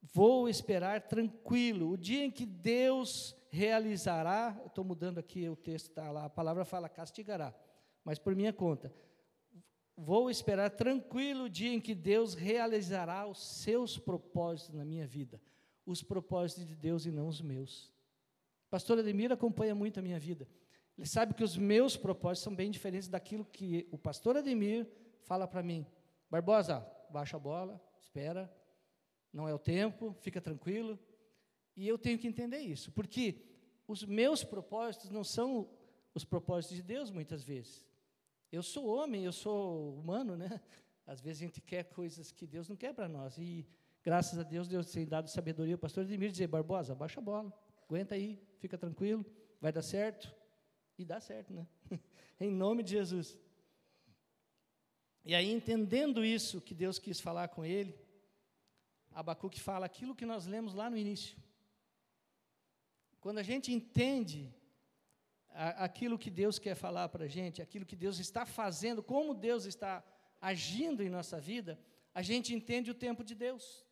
vou 0.00 0.48
esperar 0.48 1.02
tranquilo 1.02 1.90
o 1.90 1.96
dia 1.96 2.24
em 2.24 2.30
que 2.30 2.46
Deus 2.46 3.36
realizará. 3.50 4.58
Estou 4.66 4.84
mudando 4.84 5.18
aqui 5.18 5.48
o 5.48 5.56
texto, 5.56 5.88
está 5.88 6.10
lá, 6.10 6.24
a 6.24 6.30
palavra 6.30 6.64
fala 6.64 6.88
castigará, 6.88 7.54
mas 8.04 8.18
por 8.18 8.34
minha 8.34 8.52
conta 8.52 8.92
Vou 9.96 10.30
esperar 10.30 10.70
tranquilo 10.70 11.44
o 11.44 11.48
dia 11.50 11.72
em 11.72 11.80
que 11.80 11.94
Deus 11.94 12.34
realizará 12.34 13.26
os 13.26 13.38
seus 13.62 13.98
propósitos 13.98 14.74
na 14.74 14.84
minha 14.84 15.06
vida, 15.06 15.40
os 15.84 16.02
propósitos 16.02 16.66
de 16.66 16.74
Deus 16.74 17.04
e 17.04 17.10
não 17.10 17.28
os 17.28 17.40
meus. 17.40 17.92
Pastor 18.70 18.98
Ademir 18.98 19.30
acompanha 19.30 19.74
muito 19.74 20.00
a 20.00 20.02
minha 20.02 20.18
vida. 20.18 20.48
Ele 20.96 21.06
sabe 21.06 21.34
que 21.34 21.44
os 21.44 21.56
meus 21.56 21.96
propósitos 21.96 22.42
são 22.42 22.54
bem 22.54 22.70
diferentes 22.70 23.08
daquilo 23.08 23.44
que 23.44 23.86
o 23.90 23.98
pastor 23.98 24.36
Ademir 24.36 24.88
fala 25.24 25.46
para 25.46 25.62
mim. 25.62 25.86
Barbosa, 26.30 26.86
baixa 27.10 27.36
a 27.36 27.40
bola, 27.40 27.80
espera, 28.00 28.52
não 29.32 29.46
é 29.46 29.54
o 29.54 29.58
tempo, 29.58 30.16
fica 30.20 30.40
tranquilo. 30.40 30.98
E 31.76 31.86
eu 31.86 31.98
tenho 31.98 32.18
que 32.18 32.26
entender 32.26 32.58
isso, 32.58 32.90
porque 32.92 33.44
os 33.86 34.04
meus 34.04 34.42
propósitos 34.42 35.10
não 35.10 35.22
são 35.22 35.68
os 36.14 36.24
propósitos 36.24 36.76
de 36.76 36.82
Deus 36.82 37.10
muitas 37.10 37.44
vezes. 37.44 37.91
Eu 38.52 38.62
sou 38.62 38.86
homem, 38.86 39.24
eu 39.24 39.32
sou 39.32 39.94
humano, 39.94 40.36
né? 40.36 40.60
Às 41.06 41.22
vezes 41.22 41.42
a 41.42 41.46
gente 41.46 41.60
quer 41.62 41.84
coisas 41.84 42.30
que 42.30 42.46
Deus 42.46 42.68
não 42.68 42.76
quer 42.76 42.92
para 42.92 43.08
nós. 43.08 43.38
E 43.38 43.66
graças 44.02 44.38
a 44.38 44.42
Deus, 44.42 44.68
Deus 44.68 44.92
tem 44.92 45.06
dado 45.06 45.30
sabedoria 45.30 45.74
ao 45.74 45.78
pastor 45.78 46.04
Edmir 46.04 46.30
dizer: 46.30 46.48
Barbosa, 46.48 46.94
baixa 46.94 47.18
a 47.18 47.22
bola, 47.22 47.50
aguenta 47.88 48.14
aí, 48.14 48.38
fica 48.58 48.76
tranquilo, 48.76 49.24
vai 49.58 49.72
dar 49.72 49.80
certo. 49.80 50.30
E 50.98 51.04
dá 51.04 51.18
certo, 51.18 51.54
né? 51.54 51.66
em 52.38 52.50
nome 52.50 52.82
de 52.82 52.90
Jesus. 52.90 53.38
E 55.24 55.34
aí, 55.34 55.50
entendendo 55.50 56.22
isso 56.22 56.60
que 56.60 56.74
Deus 56.74 56.98
quis 56.98 57.20
falar 57.20 57.48
com 57.48 57.64
ele, 57.64 57.98
Abacuque 59.12 59.60
fala 59.60 59.86
aquilo 59.86 60.14
que 60.14 60.26
nós 60.26 60.46
lemos 60.46 60.74
lá 60.74 60.90
no 60.90 60.98
início. 60.98 61.38
Quando 63.18 63.38
a 63.38 63.42
gente 63.42 63.72
entende 63.72 64.54
aquilo 65.54 66.18
que 66.18 66.30
Deus 66.30 66.58
quer 66.58 66.74
falar 66.74 67.08
para 67.08 67.24
a 67.24 67.28
gente, 67.28 67.62
aquilo 67.62 67.86
que 67.86 67.96
Deus 67.96 68.18
está 68.18 68.44
fazendo, 68.44 69.02
como 69.02 69.34
Deus 69.34 69.64
está 69.64 70.04
agindo 70.40 71.02
em 71.02 71.08
nossa 71.08 71.38
vida, 71.40 71.78
a 72.14 72.22
gente 72.22 72.54
entende 72.54 72.90
o 72.90 72.94
tempo 72.94 73.22
de 73.22 73.34
Deus. 73.34 73.84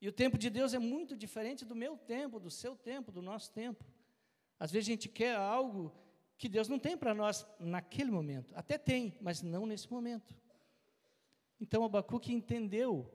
E 0.00 0.08
o 0.08 0.12
tempo 0.12 0.36
de 0.36 0.50
Deus 0.50 0.74
é 0.74 0.78
muito 0.78 1.16
diferente 1.16 1.64
do 1.64 1.74
meu 1.74 1.96
tempo, 1.96 2.38
do 2.38 2.50
seu 2.50 2.76
tempo, 2.76 3.10
do 3.10 3.22
nosso 3.22 3.50
tempo. 3.52 3.84
Às 4.58 4.70
vezes 4.70 4.88
a 4.88 4.92
gente 4.92 5.08
quer 5.08 5.36
algo 5.36 5.92
que 6.36 6.48
Deus 6.48 6.68
não 6.68 6.78
tem 6.78 6.96
para 6.96 7.14
nós 7.14 7.46
naquele 7.58 8.10
momento. 8.10 8.52
Até 8.54 8.76
tem, 8.76 9.16
mas 9.20 9.42
não 9.42 9.64
nesse 9.64 9.90
momento. 9.90 10.34
Então 11.60 11.84
Abacuque 11.84 12.32
entendeu 12.32 13.10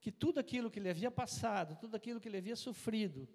que 0.00 0.10
tudo 0.10 0.40
aquilo 0.40 0.70
que 0.70 0.78
ele 0.78 0.90
havia 0.90 1.10
passado, 1.10 1.78
tudo 1.80 1.94
aquilo 1.94 2.20
que 2.20 2.28
ele 2.28 2.38
havia 2.38 2.56
sofrido, 2.56 3.28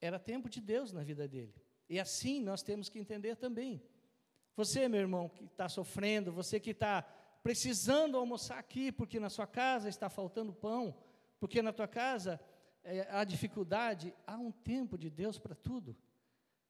era 0.00 0.18
tempo 0.18 0.48
de 0.48 0.60
Deus 0.60 0.92
na 0.92 1.02
vida 1.02 1.26
dele. 1.26 1.54
E 1.90 1.98
assim 1.98 2.40
nós 2.40 2.62
temos 2.62 2.88
que 2.88 3.00
entender 3.00 3.34
também. 3.34 3.82
Você, 4.56 4.88
meu 4.88 5.00
irmão, 5.00 5.28
que 5.28 5.44
está 5.44 5.68
sofrendo, 5.68 6.30
você 6.30 6.60
que 6.60 6.70
está 6.70 7.02
precisando 7.42 8.16
almoçar 8.16 8.58
aqui, 8.60 8.92
porque 8.92 9.18
na 9.18 9.28
sua 9.28 9.46
casa 9.46 9.88
está 9.88 10.08
faltando 10.08 10.52
pão, 10.52 10.94
porque 11.40 11.60
na 11.60 11.72
tua 11.72 11.88
casa 11.88 12.40
é, 12.84 13.08
há 13.10 13.24
dificuldade, 13.24 14.14
há 14.24 14.36
um 14.36 14.52
tempo 14.52 14.96
de 14.96 15.10
Deus 15.10 15.36
para 15.36 15.56
tudo. 15.56 15.96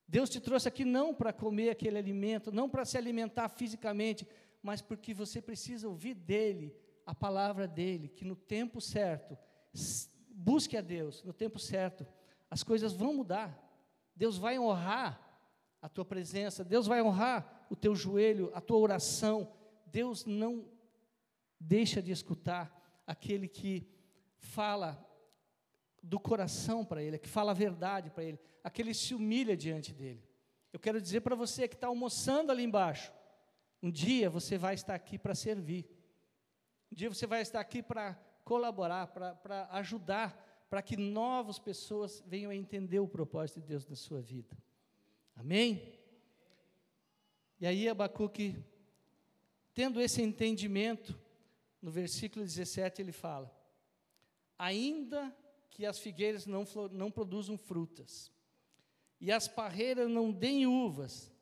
Deus 0.09 0.30
te 0.30 0.40
trouxe 0.40 0.68
aqui 0.68 0.87
não 0.87 1.12
para 1.12 1.35
comer 1.35 1.68
aquele 1.68 1.98
alimento, 1.98 2.50
não 2.50 2.68
para 2.68 2.87
se 2.87 2.96
alimentar 2.96 3.50
fisicamente, 3.50 4.26
mas 4.62 4.80
porque 4.80 5.12
você 5.12 5.42
precisa 5.42 5.87
ouvir 5.87 6.14
dele, 6.14 6.74
a 7.04 7.14
palavra 7.14 7.68
dele, 7.68 8.09
que 8.09 8.24
no 8.24 8.37
tempo 8.37 8.80
certo, 8.80 9.37
busque 10.30 10.78
a 10.78 10.80
Deus, 10.80 11.22
no 11.24 11.33
tempo 11.35 11.59
certo, 11.59 12.06
as 12.50 12.62
coisas 12.62 12.94
vão 12.94 13.12
mudar. 13.12 13.69
Deus 14.20 14.37
vai 14.37 14.59
honrar 14.59 15.18
a 15.80 15.88
tua 15.88 16.04
presença, 16.04 16.62
Deus 16.62 16.87
vai 16.87 17.00
honrar 17.00 17.66
o 17.70 17.74
teu 17.74 17.94
joelho, 17.94 18.50
a 18.52 18.61
tua 18.61 18.76
oração. 18.76 19.50
Deus 19.87 20.26
não 20.26 20.68
deixa 21.59 22.02
de 22.02 22.12
escutar 22.12 23.02
aquele 23.06 23.48
que 23.48 23.88
fala 24.37 25.02
do 26.02 26.20
coração 26.20 26.85
para 26.85 27.02
ele, 27.02 27.18
que 27.18 27.30
fala 27.30 27.52
a 27.52 27.54
verdade 27.54 28.11
para 28.11 28.22
ele, 28.22 28.38
aquele 28.62 28.90
que 28.90 28.98
se 28.98 29.14
humilha 29.14 29.56
diante 29.56 29.94
dele. 29.94 30.22
Eu 30.70 30.78
quero 30.78 31.00
dizer 31.00 31.22
para 31.22 31.35
você 31.35 31.66
que 31.66 31.74
está 31.74 31.87
almoçando 31.87 32.52
ali 32.52 32.62
embaixo, 32.62 33.11
um 33.83 33.90
dia 33.90 34.28
você 34.28 34.59
vai 34.59 34.74
estar 34.74 34.94
aqui 34.94 35.18
para 35.18 35.35
servir, 35.35 35.88
um 36.92 36.94
dia 36.94 37.09
você 37.09 37.26
vai 37.26 37.40
estar 37.40 37.59
aqui 37.59 37.83
para 37.83 38.20
colaborar, 38.44 39.06
para 39.06 39.66
ajudar, 39.70 40.50
para 40.70 40.80
que 40.80 40.96
novas 40.96 41.59
pessoas 41.59 42.22
venham 42.24 42.52
a 42.52 42.54
entender 42.54 43.00
o 43.00 43.09
propósito 43.09 43.61
de 43.61 43.66
Deus 43.66 43.88
na 43.88 43.96
sua 43.96 44.22
vida. 44.22 44.56
Amém? 45.35 45.98
E 47.61 47.66
aí 47.66 47.88
Abacuque, 47.88 48.56
tendo 49.74 50.00
esse 50.00 50.22
entendimento, 50.22 51.18
no 51.83 51.90
versículo 51.90 52.44
17 52.44 53.02
ele 53.02 53.11
fala: 53.11 53.52
Ainda 54.56 55.37
que 55.70 55.85
as 55.85 55.98
figueiras 55.98 56.46
não, 56.46 56.64
não 56.92 57.11
produzam 57.11 57.59
frutas, 57.59 58.30
e 59.20 59.33
as 59.33 59.48
parreiras 59.48 60.09
não 60.09 60.30
deem 60.30 60.66
uvas, 60.66 61.33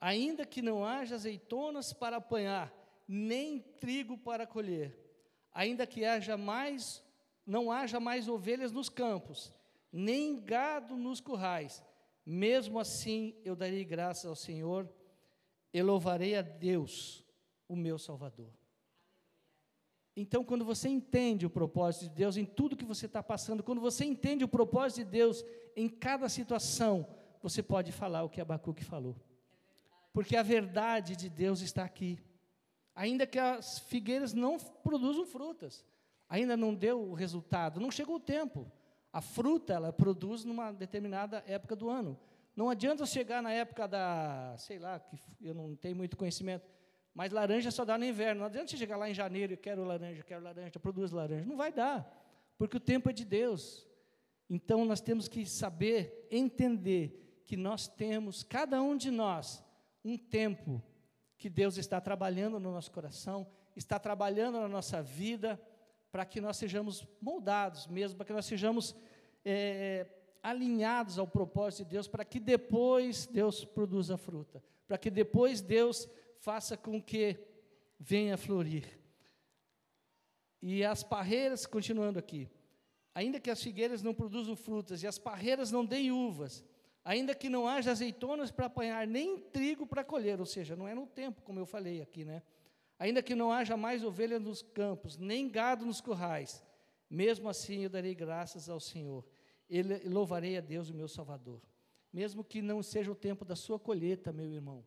ainda 0.00 0.44
que 0.44 0.60
não 0.60 0.84
haja 0.84 1.14
azeitonas 1.14 1.92
para 1.92 2.16
apanhar, 2.16 2.74
nem 3.06 3.60
trigo 3.60 4.18
para 4.18 4.44
colher, 4.44 4.98
ainda 5.52 5.86
que 5.86 6.04
haja 6.04 6.36
mais, 6.36 7.02
não 7.46 7.70
haja 7.70 7.98
mais 7.98 8.28
ovelhas 8.28 8.72
nos 8.72 8.88
campos, 8.88 9.52
nem 9.92 10.40
gado 10.40 10.96
nos 10.96 11.20
currais, 11.20 11.82
mesmo 12.24 12.78
assim 12.78 13.34
eu 13.44 13.56
darei 13.56 13.84
graças 13.84 14.26
ao 14.26 14.36
Senhor 14.36 14.88
e 15.72 15.82
louvarei 15.82 16.36
a 16.36 16.42
Deus, 16.42 17.24
o 17.68 17.74
meu 17.74 17.98
Salvador. 17.98 18.52
Então, 20.14 20.44
quando 20.44 20.64
você 20.64 20.88
entende 20.88 21.46
o 21.46 21.50
propósito 21.50 22.02
de 22.02 22.10
Deus 22.10 22.36
em 22.36 22.44
tudo 22.44 22.76
que 22.76 22.84
você 22.84 23.06
está 23.06 23.22
passando, 23.22 23.62
quando 23.62 23.80
você 23.80 24.04
entende 24.04 24.44
o 24.44 24.48
propósito 24.48 24.98
de 24.98 25.10
Deus 25.10 25.42
em 25.74 25.88
cada 25.88 26.28
situação, 26.28 27.06
você 27.42 27.62
pode 27.62 27.90
falar 27.92 28.22
o 28.22 28.28
que 28.28 28.40
Abacuque 28.40 28.84
falou. 28.84 29.16
Porque 30.12 30.36
a 30.36 30.42
verdade 30.42 31.16
de 31.16 31.30
Deus 31.30 31.62
está 31.62 31.84
aqui. 31.84 32.18
Ainda 32.94 33.26
que 33.26 33.38
as 33.38 33.78
figueiras 33.78 34.34
não 34.34 34.58
produzam 34.58 35.24
frutas, 35.24 35.82
ainda 36.32 36.56
não 36.56 36.74
deu 36.74 36.98
o 36.98 37.12
resultado, 37.12 37.78
não 37.78 37.90
chegou 37.90 38.16
o 38.16 38.20
tempo. 38.20 38.72
A 39.12 39.20
fruta, 39.20 39.74
ela 39.74 39.92
produz 39.92 40.46
numa 40.46 40.72
determinada 40.72 41.44
época 41.46 41.76
do 41.76 41.90
ano. 41.90 42.18
Não 42.56 42.70
adianta 42.70 43.04
chegar 43.04 43.42
na 43.42 43.52
época 43.52 43.86
da, 43.86 44.54
sei 44.56 44.78
lá, 44.78 44.98
que 44.98 45.18
eu 45.42 45.52
não 45.52 45.76
tenho 45.76 45.94
muito 45.94 46.16
conhecimento, 46.16 46.66
mas 47.14 47.32
laranja 47.32 47.70
só 47.70 47.84
dá 47.84 47.98
no 47.98 48.06
inverno. 48.06 48.40
Não 48.40 48.46
adianta 48.46 48.70
você 48.70 48.78
chegar 48.78 48.96
lá 48.96 49.10
em 49.10 49.12
janeiro 49.12 49.52
e 49.52 49.58
quero 49.58 49.84
laranja, 49.84 50.22
quero 50.22 50.42
laranja, 50.42 50.80
produz 50.80 51.10
laranja. 51.10 51.44
Não 51.44 51.56
vai 51.58 51.70
dar, 51.70 52.10
porque 52.56 52.78
o 52.78 52.80
tempo 52.80 53.10
é 53.10 53.12
de 53.12 53.26
Deus. 53.26 53.86
Então 54.48 54.86
nós 54.86 55.02
temos 55.02 55.28
que 55.28 55.44
saber, 55.44 56.26
entender 56.30 57.42
que 57.44 57.58
nós 57.58 57.88
temos, 57.88 58.42
cada 58.42 58.80
um 58.80 58.96
de 58.96 59.10
nós, 59.10 59.62
um 60.02 60.16
tempo 60.16 60.82
que 61.36 61.50
Deus 61.50 61.76
está 61.76 62.00
trabalhando 62.00 62.58
no 62.58 62.72
nosso 62.72 62.90
coração, 62.90 63.46
está 63.76 63.98
trabalhando 63.98 64.58
na 64.58 64.68
nossa 64.68 65.02
vida, 65.02 65.60
para 66.12 66.26
que 66.26 66.42
nós 66.42 66.58
sejamos 66.58 67.08
moldados 67.20 67.86
mesmo, 67.86 68.18
para 68.18 68.26
que 68.26 68.32
nós 68.34 68.44
sejamos 68.44 68.94
é, 69.42 70.06
alinhados 70.42 71.18
ao 71.18 71.26
propósito 71.26 71.84
de 71.84 71.92
Deus, 71.92 72.06
para 72.06 72.24
que 72.24 72.38
depois 72.38 73.26
Deus 73.26 73.64
produza 73.64 74.18
fruta, 74.18 74.62
para 74.86 74.98
que 74.98 75.10
depois 75.10 75.62
Deus 75.62 76.06
faça 76.38 76.76
com 76.76 77.02
que 77.02 77.40
venha 77.98 78.36
florir. 78.36 79.00
E 80.60 80.84
as 80.84 81.02
parreiras, 81.02 81.64
continuando 81.64 82.18
aqui, 82.18 82.46
ainda 83.14 83.40
que 83.40 83.50
as 83.50 83.62
figueiras 83.62 84.02
não 84.02 84.12
produzam 84.12 84.54
frutas 84.54 85.02
e 85.02 85.06
as 85.06 85.18
parreiras 85.18 85.72
não 85.72 85.84
deem 85.84 86.12
uvas, 86.12 86.62
ainda 87.02 87.34
que 87.34 87.48
não 87.48 87.66
haja 87.66 87.90
azeitonas 87.90 88.50
para 88.50 88.66
apanhar, 88.66 89.06
nem 89.06 89.38
trigo 89.38 89.86
para 89.86 90.04
colher, 90.04 90.38
ou 90.38 90.46
seja, 90.46 90.76
não 90.76 90.86
é 90.86 90.94
no 90.94 91.06
tempo, 91.06 91.40
como 91.42 91.58
eu 91.58 91.66
falei 91.66 92.02
aqui, 92.02 92.22
né? 92.22 92.42
Ainda 93.02 93.20
que 93.20 93.34
não 93.34 93.50
haja 93.50 93.76
mais 93.76 94.04
ovelha 94.04 94.38
nos 94.38 94.62
campos, 94.62 95.16
nem 95.18 95.50
gado 95.50 95.84
nos 95.84 96.00
currais, 96.00 96.64
mesmo 97.10 97.48
assim 97.48 97.82
eu 97.82 97.90
darei 97.90 98.14
graças 98.14 98.68
ao 98.68 98.78
Senhor, 98.78 99.26
ele 99.68 100.08
louvarei 100.08 100.56
a 100.56 100.60
Deus, 100.60 100.88
o 100.88 100.94
meu 100.94 101.08
Salvador. 101.08 101.60
Mesmo 102.12 102.44
que 102.44 102.62
não 102.62 102.80
seja 102.80 103.10
o 103.10 103.16
tempo 103.16 103.44
da 103.44 103.56
sua 103.56 103.76
colheita, 103.76 104.32
meu 104.32 104.54
irmão, 104.54 104.84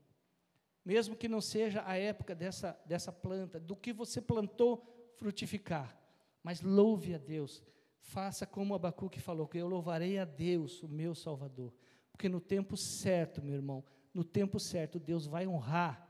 mesmo 0.86 1.14
que 1.14 1.28
não 1.28 1.42
seja 1.42 1.84
a 1.86 1.98
época 1.98 2.34
dessa, 2.34 2.80
dessa 2.86 3.12
planta, 3.12 3.60
do 3.60 3.76
que 3.76 3.92
você 3.92 4.22
plantou 4.22 5.12
frutificar, 5.18 6.00
mas 6.42 6.62
louve 6.62 7.14
a 7.16 7.18
Deus, 7.18 7.62
faça 8.00 8.46
como 8.48 8.74
Abacuque 8.74 9.20
falou, 9.20 9.46
que 9.46 9.58
eu 9.58 9.68
louvarei 9.68 10.20
a 10.20 10.24
Deus, 10.24 10.82
o 10.82 10.88
meu 10.88 11.14
Salvador, 11.14 11.74
porque 12.14 12.30
no 12.30 12.40
tempo 12.40 12.78
certo, 12.78 13.44
meu 13.44 13.56
irmão, 13.56 13.84
no 14.14 14.24
tempo 14.24 14.58
certo, 14.58 15.02
Deus 15.02 15.28
vai 15.28 15.46
honrar 15.46 16.05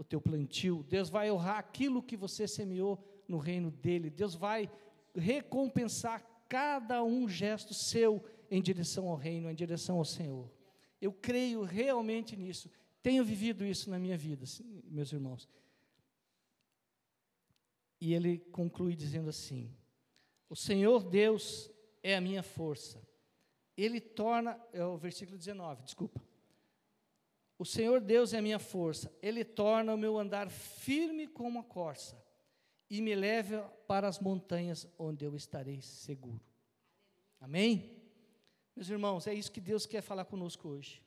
o 0.00 0.04
teu 0.04 0.18
plantio, 0.18 0.82
Deus 0.88 1.10
vai 1.10 1.30
honrar 1.30 1.58
aquilo 1.58 2.02
que 2.02 2.16
você 2.16 2.48
semeou 2.48 2.98
no 3.28 3.36
reino 3.36 3.70
dele, 3.70 4.08
Deus 4.08 4.34
vai 4.34 4.70
recompensar 5.14 6.24
cada 6.48 7.04
um 7.04 7.28
gesto 7.28 7.74
seu 7.74 8.24
em 8.50 8.62
direção 8.62 9.08
ao 9.08 9.16
reino, 9.16 9.50
em 9.50 9.54
direção 9.54 9.98
ao 9.98 10.04
Senhor. 10.06 10.50
Eu 11.02 11.12
creio 11.12 11.64
realmente 11.64 12.34
nisso, 12.34 12.70
tenho 13.02 13.22
vivido 13.22 13.62
isso 13.62 13.90
na 13.90 13.98
minha 13.98 14.16
vida, 14.16 14.46
meus 14.86 15.12
irmãos. 15.12 15.46
E 18.00 18.14
ele 18.14 18.38
conclui 18.38 18.96
dizendo 18.96 19.28
assim: 19.28 19.70
O 20.48 20.56
Senhor 20.56 21.04
Deus 21.04 21.70
é 22.02 22.16
a 22.16 22.22
minha 22.22 22.42
força. 22.42 23.06
Ele 23.76 24.00
torna, 24.00 24.58
é 24.72 24.82
o 24.82 24.96
versículo 24.96 25.36
19, 25.36 25.82
desculpa. 25.82 26.29
O 27.60 27.64
Senhor 27.66 28.00
Deus 28.00 28.32
é 28.32 28.38
a 28.38 28.42
minha 28.42 28.58
força. 28.58 29.14
Ele 29.20 29.44
torna 29.44 29.92
o 29.92 29.98
meu 29.98 30.16
andar 30.16 30.48
firme 30.48 31.26
como 31.26 31.58
a 31.58 31.62
corça 31.62 32.16
e 32.88 33.02
me 33.02 33.14
leva 33.14 33.70
para 33.86 34.08
as 34.08 34.18
montanhas 34.18 34.88
onde 34.98 35.26
eu 35.26 35.36
estarei 35.36 35.82
seguro. 35.82 36.40
Amém? 37.38 38.02
Meus 38.74 38.88
irmãos, 38.88 39.26
é 39.26 39.34
isso 39.34 39.52
que 39.52 39.60
Deus 39.60 39.84
quer 39.84 40.00
falar 40.00 40.24
conosco 40.24 40.70
hoje. 40.70 41.02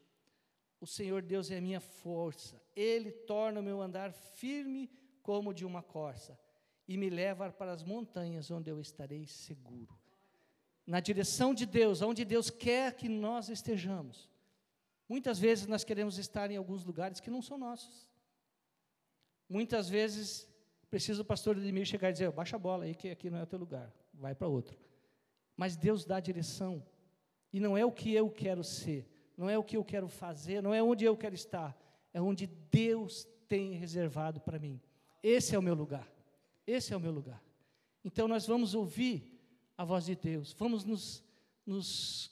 O 0.80 0.86
Senhor 0.86 1.24
Deus 1.24 1.50
é 1.50 1.58
a 1.58 1.62
minha 1.62 1.80
força. 1.80 2.62
Ele 2.76 3.12
torna 3.12 3.60
o 3.60 3.64
meu 3.64 3.82
andar 3.82 4.12
firme 4.14 4.92
como 5.24 5.56
de 5.56 5.66
uma 5.66 5.82
corça 5.82 6.38
e 6.88 6.98
me 6.98 7.10
leva 7.10 7.52
para 7.52 7.72
as 7.72 7.84
montanhas 7.84 8.52
onde 8.52 8.70
eu 8.70 8.80
estarei 8.80 9.26
seguro. 9.26 9.98
Na 10.86 11.00
direção 11.00 11.52
de 11.52 11.66
Deus, 11.66 12.04
onde 12.04 12.24
Deus 12.24 12.52
quer 12.52 12.96
que 12.96 13.10
nós 13.10 13.50
estejamos. 13.50 14.30
Muitas 15.08 15.40
vezes 15.40 15.68
nós 15.68 15.84
queremos 15.84 16.18
estar 16.18 16.50
em 16.50 16.58
alguns 16.58 16.84
lugares 16.84 17.20
que 17.20 17.30
não 17.30 17.42
são 17.42 17.58
nossos. 17.58 18.10
Muitas 19.50 19.90
vezes 19.90 20.48
precisa 20.90 21.22
o 21.22 21.26
pastor 21.26 21.58
Edmir 21.58 21.86
chegar 21.86 22.10
e 22.10 22.14
dizer: 22.14 22.32
baixa 22.32 22.56
a 22.56 22.60
bola 22.60 22.86
aí, 22.86 22.96
que 22.96 23.10
aqui 23.10 23.30
não 23.30 23.40
é 23.40 23.44
o 23.44 23.48
teu 23.48 23.60
lugar, 23.60 23.94
vai 24.14 24.34
para 24.34 24.48
outro. 24.48 24.78
Mas 25.56 25.76
Deus 25.76 26.06
dá 26.06 26.18
a 26.18 26.20
direção, 26.22 26.84
e 27.52 27.60
não 27.60 27.78
é 27.78 27.86
o 27.86 27.92
que 27.92 28.14
eu 28.14 28.30
quero 28.30 28.64
ser, 28.64 29.08
não 29.38 29.50
é 29.50 29.58
o 29.58 29.64
que 29.64 29.78
eu 29.78 29.84
quero 29.84 30.08
fazer, 30.08 30.62
não 30.62 30.74
é 30.74 30.82
onde 30.82 31.06
eu 31.06 31.16
quero 31.16 31.36
estar, 31.36 31.78
é 32.14 32.22
onde 32.22 32.48
Deus 32.48 33.28
tem 33.48 33.74
reservado 33.74 34.40
para 34.40 34.58
mim. 34.58 34.82
Esse 35.22 35.56
é 35.56 35.60
o 35.60 35.62
meu 35.62 35.76
lugar, 35.76 36.12
esse 36.66 36.94
é 36.94 36.98
o 36.98 37.00
meu 37.00 37.12
lugar. 37.12 37.42
Então 38.04 38.28
nós 38.28 38.48
vamos 38.48 38.74
ouvir 38.74 39.40
a 39.78 39.86
voz 39.86 40.06
de 40.06 40.16
Deus, 40.16 40.54
vamos 40.54 40.84
nos, 40.84 41.24
nos, 41.66 42.32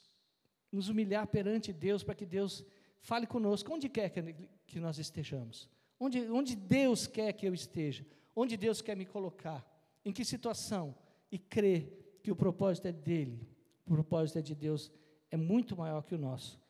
nos 0.72 0.88
humilhar 0.88 1.26
perante 1.26 1.72
Deus 1.72 2.02
para 2.02 2.14
que 2.14 2.24
Deus 2.24 2.64
fale 3.02 3.26
conosco, 3.26 3.72
onde 3.72 3.88
quer 3.88 4.08
que, 4.66 4.80
nós 4.80 4.98
estejamos, 4.98 5.68
onde, 6.00 6.20
onde 6.30 6.56
Deus 6.56 7.06
quer 7.06 7.32
que 7.34 7.46
eu 7.46 7.52
esteja, 7.52 8.06
onde 8.34 8.56
Deus 8.56 8.80
quer 8.80 8.96
me 8.96 9.04
colocar, 9.04 9.64
em 10.04 10.12
que 10.12 10.24
situação, 10.24 10.94
e 11.30 11.38
crer 11.38 12.18
que 12.22 12.30
o 12.30 12.36
propósito 12.36 12.88
é 12.88 12.92
dele, 12.92 13.46
o 13.84 13.90
propósito 13.90 14.38
é 14.38 14.42
de 14.42 14.54
Deus, 14.54 14.90
é 15.30 15.36
muito 15.36 15.76
maior 15.76 16.02
que 16.02 16.14
o 16.14 16.18
nosso. 16.18 16.60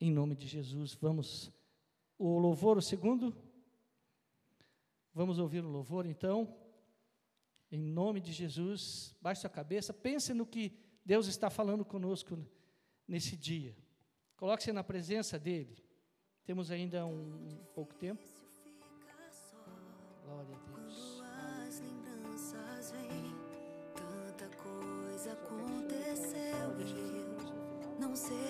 Em 0.00 0.10
nome 0.10 0.34
de 0.34 0.46
Jesus, 0.46 0.94
vamos. 0.94 1.52
O 2.18 2.38
louvor, 2.38 2.78
o 2.78 2.82
segundo. 2.82 3.34
Vamos 5.14 5.38
ouvir 5.38 5.64
o 5.64 5.68
louvor 5.68 6.06
então. 6.06 6.56
Em 7.70 7.78
nome 7.78 8.20
de 8.20 8.32
Jesus, 8.32 9.14
baixe 9.20 9.42
sua 9.42 9.50
cabeça, 9.50 9.92
pense 9.92 10.34
no 10.34 10.44
que 10.46 10.72
Deus 11.04 11.26
está 11.26 11.48
falando 11.48 11.84
conosco 11.84 12.38
nesse 13.10 13.36
dia. 13.36 13.76
Coloque-se 14.36 14.72
na 14.72 14.84
presença 14.84 15.38
dele. 15.38 15.76
Temos 16.44 16.70
ainda 16.70 17.04
um, 17.04 17.10
um 17.10 17.64
pouco 17.74 17.92
tempo. 17.94 18.22
Glória 20.24 20.42
a 20.42 20.44
Deus. 20.44 21.18
Quando 21.18 21.66
as 21.66 21.80
lembranças 21.80 22.92
vêm, 22.92 23.34
tanta 23.96 24.48
coisa 24.56 25.32
aconteceu 25.32 26.40
eu 26.40 27.98
não 27.98 28.14
sei 28.14 28.49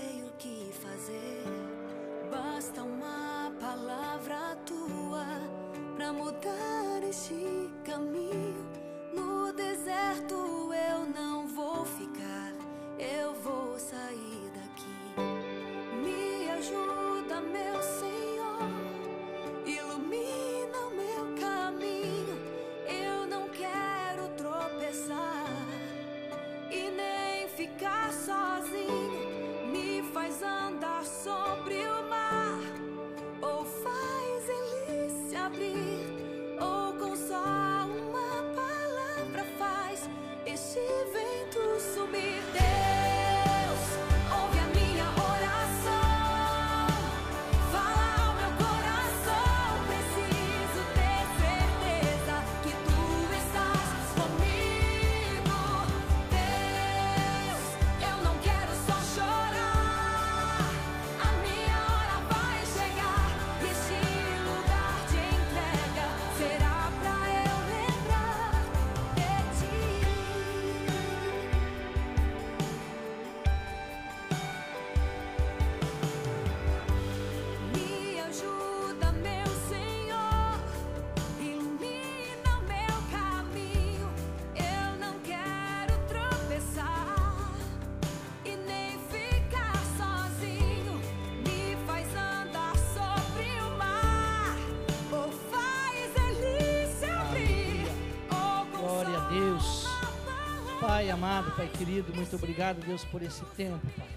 amado, 101.20 101.54
Pai 101.54 101.68
querido, 101.68 102.14
muito 102.14 102.34
obrigado, 102.34 102.80
Deus, 102.80 103.04
por 103.04 103.20
esse 103.20 103.44
tempo, 103.54 103.86
Pai. 103.94 104.08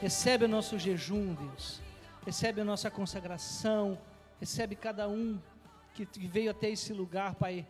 Recebe 0.00 0.44
o 0.44 0.48
nosso 0.48 0.78
jejum, 0.78 1.34
Deus. 1.34 1.80
Recebe 2.24 2.60
a 2.60 2.64
nossa 2.64 2.88
consagração. 2.88 3.98
Recebe 4.38 4.76
cada 4.76 5.08
um 5.08 5.40
que 5.94 6.06
veio 6.28 6.52
até 6.52 6.70
esse 6.70 6.92
lugar, 6.92 7.34
Pai. 7.34 7.66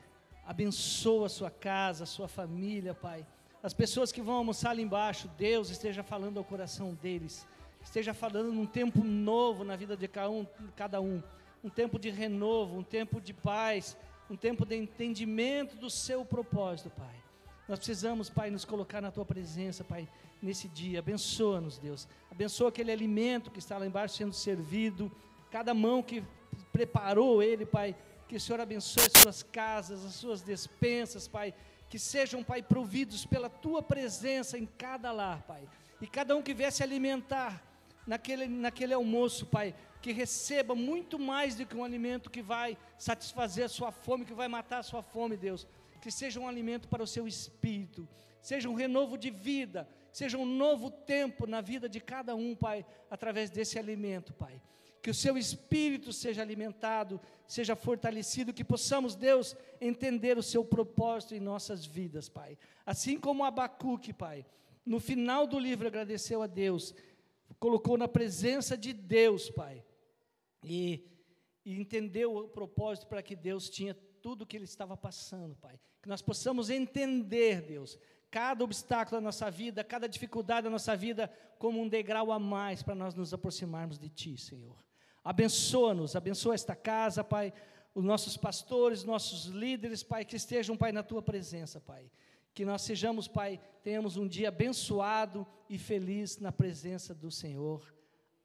Abençoa 0.47 1.25
a 1.25 1.29
sua 1.31 1.51
casa, 1.51 2.05
a 2.05 2.07
sua 2.07 2.29
família, 2.29 2.92
Pai. 2.92 3.27
As 3.62 3.73
pessoas 3.73 4.12
que 4.12 4.20
vão 4.20 4.35
almoçar 4.35 4.73
ali 4.73 4.83
embaixo, 4.83 5.31
Deus 5.38 5.70
esteja 5.70 6.03
falando 6.03 6.37
ao 6.37 6.44
coração 6.44 6.92
deles. 6.92 7.47
Esteja 7.83 8.12
falando 8.12 8.53
num 8.53 8.66
tempo 8.66 9.03
novo 9.03 9.64
na 9.64 9.77
vida 9.77 9.97
de 9.97 10.11
um, 10.29 10.47
cada 10.77 11.01
um. 11.01 11.23
Um 11.64 11.70
tempo 11.70 11.99
de 11.99 12.11
renovo, 12.11 12.77
um 12.77 12.85
tempo 12.85 13.18
de 13.18 13.33
paz, 13.33 13.97
um 14.29 14.37
tempo 14.37 14.66
de 14.66 14.77
entendimento 14.77 15.75
do 15.75 15.88
seu 15.88 16.23
propósito, 16.23 16.90
Pai. 16.90 17.25
Nós 17.66 17.79
precisamos, 17.79 18.29
Pai, 18.29 18.50
nos 18.50 18.64
colocar 18.64 19.00
na 19.00 19.11
tua 19.11 19.24
presença, 19.24 19.83
Pai, 19.83 20.07
nesse 20.42 20.68
dia. 20.68 20.98
Abençoa-nos, 20.98 21.79
Deus. 21.79 22.07
Abençoa 22.31 22.68
aquele 22.68 22.92
alimento 22.92 23.50
que 23.50 23.59
está 23.59 23.79
lá 23.79 23.87
embaixo 23.87 24.16
sendo 24.16 24.35
servido, 24.35 25.11
cada 25.50 25.72
mão 25.72 26.03
que 26.03 26.22
preparou 26.72 27.42
ele, 27.42 27.64
Pai. 27.64 27.96
Que 28.29 28.37
o 28.37 28.40
Senhor 28.40 28.61
abençoe 28.61 29.05
as 29.07 29.22
suas 29.22 29.42
casas, 29.42 30.05
as 30.05 30.14
suas 30.14 30.42
despensas, 30.42 31.27
Pai. 31.27 31.55
Que 31.88 31.98
sejam, 31.98 32.42
Pai, 32.44 32.62
providos 32.62 33.24
pela 33.24 33.48
tua 33.48 33.83
presença 33.83 34.59
em 34.59 34.66
cada 34.66 35.11
lar, 35.11 35.42
Pai. 35.42 35.62
E 36.03 36.07
cada 36.07 36.37
um 36.37 36.42
que 36.42 36.53
vier 36.53 36.70
se 36.70 36.83
alimentar 36.83 37.62
naquele, 38.07 38.46
naquele 38.46 38.92
almoço, 38.92 39.46
Pai, 39.46 39.74
que 40.03 40.12
receba 40.12 40.74
muito 40.74 41.18
mais 41.18 41.55
do 41.55 41.64
que 41.64 41.74
um 41.74 41.85
alimento 41.85 42.31
que 42.31 42.42
vai 42.42 42.77
satisfazer 42.98 43.64
a 43.64 43.68
sua 43.70 43.90
fome, 43.90 44.27
que 44.27 44.35
vai 44.35 44.48
matar 44.48 44.81
a 44.81 44.83
sua 44.83 45.03
fome, 45.03 45.35
Deus. 45.35 45.66
Que 46.05 46.11
seja 46.11 46.38
um 46.38 46.47
alimento 46.47 46.87
para 46.87 47.03
o 47.03 47.07
seu 47.07 47.27
espírito, 47.27 48.07
seja 48.43 48.69
um 48.69 48.75
renovo 48.75 49.17
de 49.17 49.31
vida, 49.31 49.88
seja 50.12 50.37
um 50.37 50.45
novo 50.45 50.90
tempo 50.90 51.47
na 51.47 51.62
vida 51.62 51.88
de 51.88 51.99
cada 51.99 52.35
um, 52.35 52.55
Pai, 52.55 52.85
através 53.11 53.49
desse 53.49 53.79
alimento, 53.79 54.35
Pai. 54.35 54.61
Que 55.01 55.09
o 55.09 55.14
seu 55.14 55.38
espírito 55.38 56.12
seja 56.12 56.43
alimentado, 56.43 57.19
seja 57.49 57.75
fortalecido, 57.75 58.53
que 58.53 58.62
possamos, 58.62 59.17
Deus, 59.17 59.57
entender 59.81 60.37
o 60.37 60.43
seu 60.43 60.62
propósito 60.62 61.35
em 61.35 61.40
nossas 61.40 61.87
vidas, 61.87 62.29
Pai. 62.29 62.59
Assim 62.85 63.19
como 63.19 63.43
Abacuque, 63.43 64.12
Pai, 64.12 64.45
no 64.85 65.01
final 65.01 65.47
do 65.47 65.59
livro 65.59 65.88
agradeceu 65.88 66.43
a 66.43 66.47
Deus, 66.47 66.95
colocou 67.59 67.97
na 67.97 68.07
presença 68.07 68.77
de 68.77 68.93
Deus, 68.93 69.49
Pai, 69.49 69.83
e, 70.62 71.03
e 71.64 71.81
entendeu 71.81 72.37
o 72.37 72.47
propósito 72.47 73.07
para 73.07 73.23
que 73.23 73.35
Deus 73.35 73.71
tinha 73.71 73.97
tudo 74.25 74.41
o 74.41 74.47
que 74.47 74.57
ele 74.57 74.65
estava 74.65 74.97
passando, 74.97 75.55
Pai. 75.57 75.79
Que 76.01 76.09
nós 76.09 76.23
possamos 76.23 76.71
entender, 76.71 77.61
Deus, 77.61 77.99
cada 78.31 78.65
obstáculo 78.65 79.21
da 79.21 79.21
nossa 79.21 79.51
vida, 79.51 79.85
cada 79.85 80.09
dificuldade 80.09 80.65
da 80.65 80.71
nossa 80.71 80.97
vida, 80.97 81.31
como 81.59 81.79
um 81.83 81.87
degrau 81.87 82.33
a 82.33 82.39
mais 82.39 82.83
para 82.83 82.95
nós 82.95 83.15
nos 83.15 83.35
aproximarmos 83.35 83.99
de 83.99 84.09
Ti, 84.09 84.39
Senhor. 84.39 84.83
Abençoa-nos, 85.23 86.17
abençoa 86.17 86.55
esta 86.55 86.75
casa, 86.75 87.23
Pai, 87.23 87.53
os 87.95 88.03
nossos 88.03 88.35
pastores, 88.35 89.05
nossos 89.05 89.45
líderes, 89.45 90.03
Pai, 90.03 90.25
que 90.25 90.37
estejam, 90.37 90.75
Pai, 90.75 90.91
na 90.91 91.03
Tua 91.03 91.21
presença, 91.21 91.79
Pai. 91.79 92.11
Que 92.55 92.65
nós 92.65 92.81
sejamos, 92.81 93.29
Pai, 93.29 93.61
tenhamos 93.83 94.17
um 94.17 94.27
dia 94.27 94.49
abençoado 94.49 95.47
e 95.69 95.77
feliz 95.77 96.39
na 96.39 96.51
presença 96.51 97.15
do 97.15 97.31
Senhor. 97.31 97.95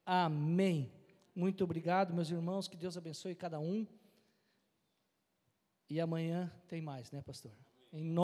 Amém. 0.04 0.92
Muito 1.34 1.64
obrigado, 1.64 2.12
meus 2.12 2.30
irmãos, 2.30 2.68
que 2.68 2.76
Deus 2.76 2.98
abençoe 2.98 3.34
cada 3.34 3.58
um. 3.58 3.86
E 5.90 6.00
amanhã 6.00 6.48
tem 6.68 6.80
mais, 6.80 7.10
né, 7.10 7.20
pastor? 7.20 7.50
Em 7.92 8.04
nome 8.04 8.14